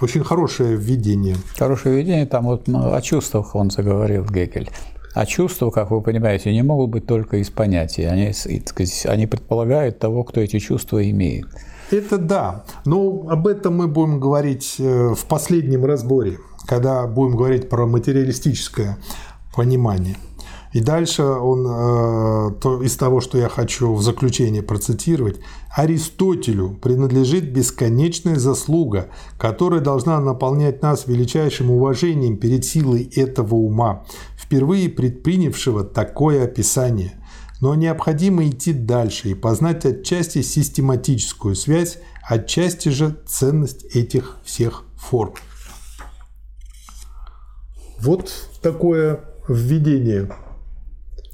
Очень 0.00 0.22
хорошее 0.22 0.76
введение. 0.76 1.36
Хорошее 1.56 1.96
введение, 1.96 2.26
там 2.26 2.44
вот 2.44 2.68
ну, 2.68 2.94
о 2.94 3.02
чувствах 3.02 3.56
он 3.56 3.70
заговорил 3.70 4.24
Гегель. 4.24 4.70
А 5.14 5.26
чувства, 5.26 5.70
как 5.70 5.90
вы 5.90 6.00
понимаете, 6.00 6.52
не 6.52 6.62
могут 6.62 6.90
быть 6.90 7.06
только 7.06 7.38
из 7.38 7.50
понятий. 7.50 8.04
Они, 8.04 8.32
сказать, 8.32 9.06
они 9.06 9.26
предполагают 9.26 9.98
того, 9.98 10.24
кто 10.24 10.40
эти 10.40 10.58
чувства 10.58 11.08
имеет. 11.10 11.46
Это 11.90 12.18
да. 12.18 12.64
Но 12.84 13.26
об 13.28 13.46
этом 13.46 13.76
мы 13.76 13.88
будем 13.88 14.20
говорить 14.20 14.76
э, 14.78 15.14
в 15.14 15.24
последнем 15.26 15.84
разборе, 15.84 16.38
когда 16.66 17.06
будем 17.06 17.36
говорить 17.36 17.68
про 17.68 17.86
материалистическое 17.86 18.98
понимание. 19.56 20.16
И 20.72 20.80
дальше 20.80 21.22
он, 21.22 21.66
э, 21.66 22.60
то, 22.60 22.82
из 22.82 22.96
того, 22.96 23.20
что 23.20 23.38
я 23.38 23.48
хочу 23.48 23.94
в 23.94 24.02
заключение 24.02 24.62
процитировать, 24.62 25.40
Аристотелю 25.74 26.70
принадлежит 26.82 27.52
бесконечная 27.52 28.36
заслуга, 28.36 29.08
которая 29.38 29.80
должна 29.80 30.20
наполнять 30.20 30.82
нас 30.82 31.06
величайшим 31.06 31.70
уважением 31.70 32.36
перед 32.36 32.64
силой 32.64 33.10
этого 33.14 33.54
ума, 33.54 34.04
впервые 34.36 34.88
предпринявшего 34.90 35.84
такое 35.84 36.44
описание. 36.44 37.12
Но 37.60 37.74
необходимо 37.74 38.46
идти 38.46 38.72
дальше 38.72 39.30
и 39.30 39.34
познать 39.34 39.84
отчасти 39.84 40.42
систематическую 40.42 41.56
связь, 41.56 41.98
отчасти 42.22 42.90
же 42.90 43.16
ценность 43.26 43.84
этих 43.96 44.36
всех 44.44 44.84
форм. 44.96 45.34
Вот 48.00 48.30
такое 48.62 49.24
введение 49.48 50.30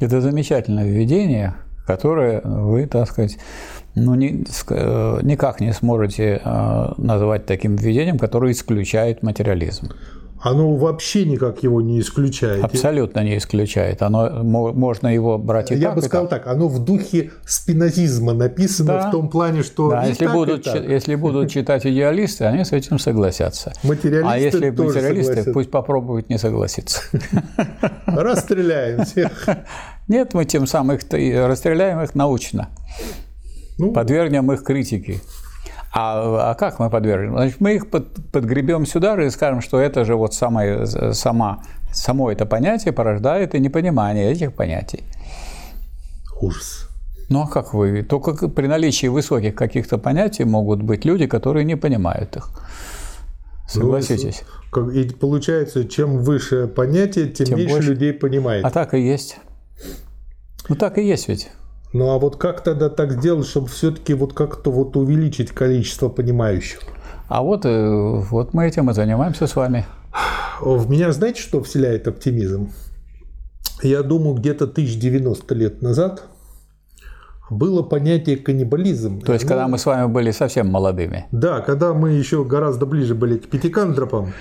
это 0.05 0.21
замечательное 0.21 0.87
введение, 0.87 1.55
которое 1.87 2.41
вы, 2.43 2.87
так 2.87 3.09
сказать, 3.09 3.39
ну, 3.95 4.15
не, 4.15 4.45
э, 4.71 5.19
никак 5.23 5.61
не 5.61 5.73
сможете 5.73 6.41
э, 6.45 6.93
назвать 6.97 7.47
таким 7.47 7.77
введением, 7.77 8.19
которое 8.19 8.53
исключает 8.53 9.23
материализм 9.23 9.91
оно 10.45 10.77
вообще 10.77 11.25
никак 11.25 11.63
его 11.63 11.81
не 11.81 12.01
исключает. 12.01 12.63
Абсолютно 12.63 13.21
не 13.25 13.39
исключает. 13.39 14.03
Оно, 14.03 14.43
можно 14.45 15.09
его 15.09 15.39
брать 15.39 15.71
и 15.71 15.75
Я 15.75 15.87
так, 15.89 15.95
бы 15.97 16.03
сказал 16.03 16.29
так. 16.29 16.45
так, 16.45 16.55
оно 16.55 16.69
в 16.69 16.85
духе 16.85 17.31
спинозизма 17.47 18.35
написано 18.35 18.93
да. 18.93 19.09
в 19.09 19.11
том 19.11 19.31
плане, 19.31 19.63
что 19.63 19.89
да, 19.89 20.05
если, 20.05 20.27
так, 20.27 20.35
будут, 20.35 20.67
если 20.67 21.15
будут 21.15 21.51
читать 21.51 21.87
идеалисты, 21.87 22.45
они 22.45 22.63
с 22.63 22.73
этим 22.73 22.99
согласятся. 22.99 23.73
Материалисты 23.83 24.31
А 24.31 24.39
если 24.39 24.71
тоже 24.71 24.97
материалисты, 24.99 25.25
согласятся. 25.25 25.53
пусть 25.55 25.71
попробуют 25.71 26.29
не 26.29 26.37
согласиться. 26.37 27.01
Расстреляем 28.07 29.07
всех. 29.07 29.49
Нет, 30.09 30.35
мы 30.35 30.45
тем 30.45 30.67
самым 30.67 30.97
их 30.97 31.05
расстреляем 31.49 32.03
их 32.03 32.15
научно. 32.15 32.69
Ну, 33.79 33.93
Подвергнем 33.93 34.53
их 34.53 34.63
критике. 34.63 35.21
А, 35.95 36.51
а 36.51 36.55
как 36.55 36.81
мы 36.81 36.91
подвержены? 36.91 37.37
Значит, 37.37 37.61
мы 37.61 37.77
их 37.77 37.89
под, 37.89 38.07
подгребем 38.33 38.85
сюда 38.85 39.17
же 39.17 39.27
и 39.27 39.31
скажем, 39.31 39.61
что 39.61 39.79
это 39.79 40.05
же 40.05 40.17
вот 40.17 40.35
самое, 40.35 40.87
сама, 41.13 41.63
само 41.93 42.33
это 42.33 42.47
понятие 42.47 42.93
порождает 42.93 43.55
и 43.55 43.61
непонимание 43.61 44.33
этих 44.33 44.53
понятий. 44.55 45.05
Ужас. 46.41 46.89
Ну 47.29 47.43
а 47.43 47.47
как 47.47 47.75
вы? 47.75 48.03
Только 48.03 48.49
при 48.49 48.67
наличии 48.67 49.07
высоких 49.07 49.55
каких-то 49.55 49.97
понятий 49.97 50.45
могут 50.45 50.83
быть 50.83 51.05
люди, 51.05 51.27
которые 51.27 51.65
не 51.65 51.77
понимают 51.77 52.37
их. 52.37 52.51
Согласитесь. 53.69 54.43
Ну, 54.75 54.91
и 54.91 55.09
получается, 55.09 55.85
чем 55.85 56.19
выше 56.19 56.67
понятие, 56.67 57.29
тем, 57.29 57.47
тем 57.47 57.59
меньше 57.59 57.75
больше... 57.75 57.91
людей 57.91 58.13
понимает. 58.13 58.65
А 58.65 58.71
так 58.71 58.95
и 58.95 59.01
есть. 59.01 59.39
Ну 60.69 60.75
так 60.75 60.99
и 60.99 61.07
есть 61.07 61.29
ведь. 61.29 61.51
Ну 61.95 62.11
а 62.11 62.19
вот 62.19 62.37
как 62.37 62.61
тогда 62.65 62.89
так 62.89 63.13
сделать, 63.13 63.47
чтобы 63.47 63.69
все-таки 63.69 64.15
вот 64.15 64.33
как-то 64.33 64.73
вот 64.73 64.97
увеличить 64.97 65.53
количество 65.53 66.09
понимающих? 66.09 66.81
А 67.29 67.41
вот, 67.41 67.65
э, 67.65 67.89
вот 68.31 68.53
мы 68.53 68.67
этим 68.67 68.91
и 68.91 68.95
занимаемся 68.95 69.47
с 69.47 69.55
вами. 69.55 69.87
В 70.61 70.91
меня 70.91 71.13
знаете, 71.13 71.41
что 71.41 71.63
вселяет 71.63 72.09
оптимизм? 72.09 72.73
Я 73.85 74.03
думаю, 74.03 74.35
где-то 74.35 74.65
1090 74.65 75.55
лет 75.55 75.83
назад 75.83 76.25
было 77.49 77.85
понятие 77.85 78.39
каннибализм. 78.39 79.21
То 79.21 79.33
есть, 79.33 79.45
ну, 79.45 79.51
когда 79.51 79.69
мы 79.69 79.79
с 79.79 79.87
вами 79.87 80.07
были 80.11 80.33
совсем 80.33 80.67
молодыми. 80.67 81.27
Да, 81.31 81.61
когда 81.61 81.95
мы 81.95 82.11
еще 82.11 82.45
гораздо 82.45 82.87
ближе 82.87 83.15
были 83.15 83.39
к 83.39 83.49
пятикантропам. 83.49 84.33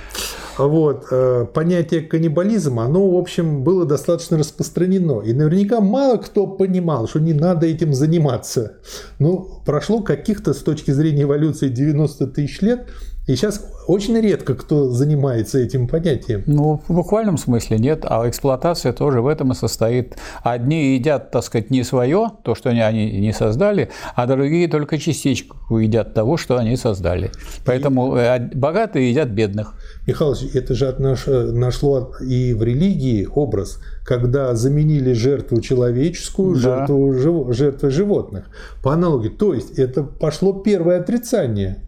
Вот, 0.58 1.08
э, 1.10 1.46
понятие 1.54 2.02
каннибализма, 2.02 2.86
оно, 2.86 3.10
в 3.10 3.18
общем, 3.18 3.64
было 3.64 3.86
достаточно 3.86 4.38
распространено. 4.38 5.22
И 5.22 5.34
наверняка 5.34 5.82
мало 5.82 6.18
кто 6.18 6.46
понимал, 6.46 7.08
что 7.08 7.20
не 7.20 7.34
надо 7.34 7.66
этим 7.66 7.94
заниматься. 7.94 8.74
Ну, 9.20 9.62
прошло 9.66 10.02
каких-то, 10.02 10.54
с 10.54 10.60
точки 10.60 10.92
зрения 10.92 11.24
эволюции, 11.24 11.70
90 11.70 12.28
тысяч 12.28 12.62
лет, 12.62 12.88
и 13.26 13.36
сейчас 13.36 13.66
очень 13.88 14.20
редко 14.20 14.54
кто 14.56 14.90
занимается 14.90 15.60
этим 15.60 15.88
понятием. 15.88 16.44
Ну, 16.46 16.82
в 16.88 16.94
буквальном 16.94 17.38
смысле 17.38 17.78
нет, 17.78 18.06
а 18.08 18.28
эксплуатация 18.28 18.92
тоже 18.92 19.22
в 19.22 19.28
этом 19.28 19.52
и 19.52 19.56
состоит. 19.56 20.18
Одни 20.42 20.96
едят, 20.96 21.32
так 21.32 21.44
сказать, 21.44 21.70
не 21.70 21.84
свое, 21.84 22.32
то, 22.44 22.54
что 22.56 22.70
они 22.70 23.20
не 23.20 23.34
создали, 23.34 23.90
а 24.16 24.28
другие 24.28 24.68
только 24.68 24.98
частичку 24.98 25.78
едят 25.78 26.14
того, 26.14 26.38
что 26.38 26.58
они 26.58 26.76
создали. 26.76 27.32
Поэтому 27.66 28.16
э, 28.16 28.40
богатые 28.54 29.10
едят 29.10 29.30
бедных. 29.30 29.74
Михайлович, 30.06 30.54
это 30.54 30.76
же 30.76 30.94
нашло 31.00 32.14
и 32.20 32.54
в 32.54 32.62
религии 32.64 33.28
образ, 33.34 33.80
когда 34.06 34.54
заменили 34.54 35.14
жертву 35.14 35.62
человеческую 35.62 36.56
да. 36.56 36.88
жертву, 36.88 37.54
жертвой 37.54 37.90
животных. 37.90 38.46
По 38.82 38.94
аналогии. 38.94 39.30
То 39.30 39.54
есть 39.54 39.80
это 39.80 40.04
пошло 40.04 40.54
первое 40.54 41.00
отрицание 41.00 41.84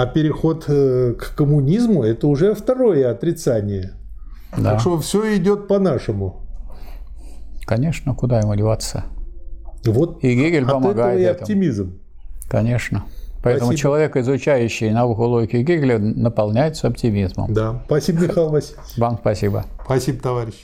а 0.00 0.06
переход 0.06 0.64
э, 0.68 1.14
к 1.18 1.34
коммунизму– 1.34 2.02
это 2.04 2.26
уже 2.26 2.54
второе 2.54 3.10
отрицание. 3.10 3.92
Да. 4.56 4.72
Так 4.72 4.80
что 4.80 4.98
все 4.98 5.36
идет 5.36 5.68
по-нашему. 5.68 6.40
Конечно, 7.66 8.14
куда 8.14 8.40
ему 8.40 8.54
деваться? 8.56 9.04
Вот 9.84 10.24
и 10.24 10.34
Гегель 10.34 10.64
от 10.64 10.72
помогает 10.72 10.98
этого 10.98 11.18
и 11.18 11.22
этому. 11.22 11.42
оптимизм. 11.42 12.00
Конечно. 12.48 13.04
Поэтому 13.42 13.72
Спасибо. 13.72 13.76
человек, 13.80 14.16
изучающий 14.16 14.90
науку 14.90 15.24
логики 15.24 15.56
Гегеля, 15.56 15.98
наполняется 15.98 16.88
оптимизмом. 16.88 17.52
Да. 17.52 17.82
Спасибо, 17.84 18.22
Михаил 18.22 18.48
Васильевич. 18.48 18.96
Вам 18.96 19.18
спасибо. 19.20 19.64
Спасибо, 19.84 20.22
товарищ. 20.22 20.54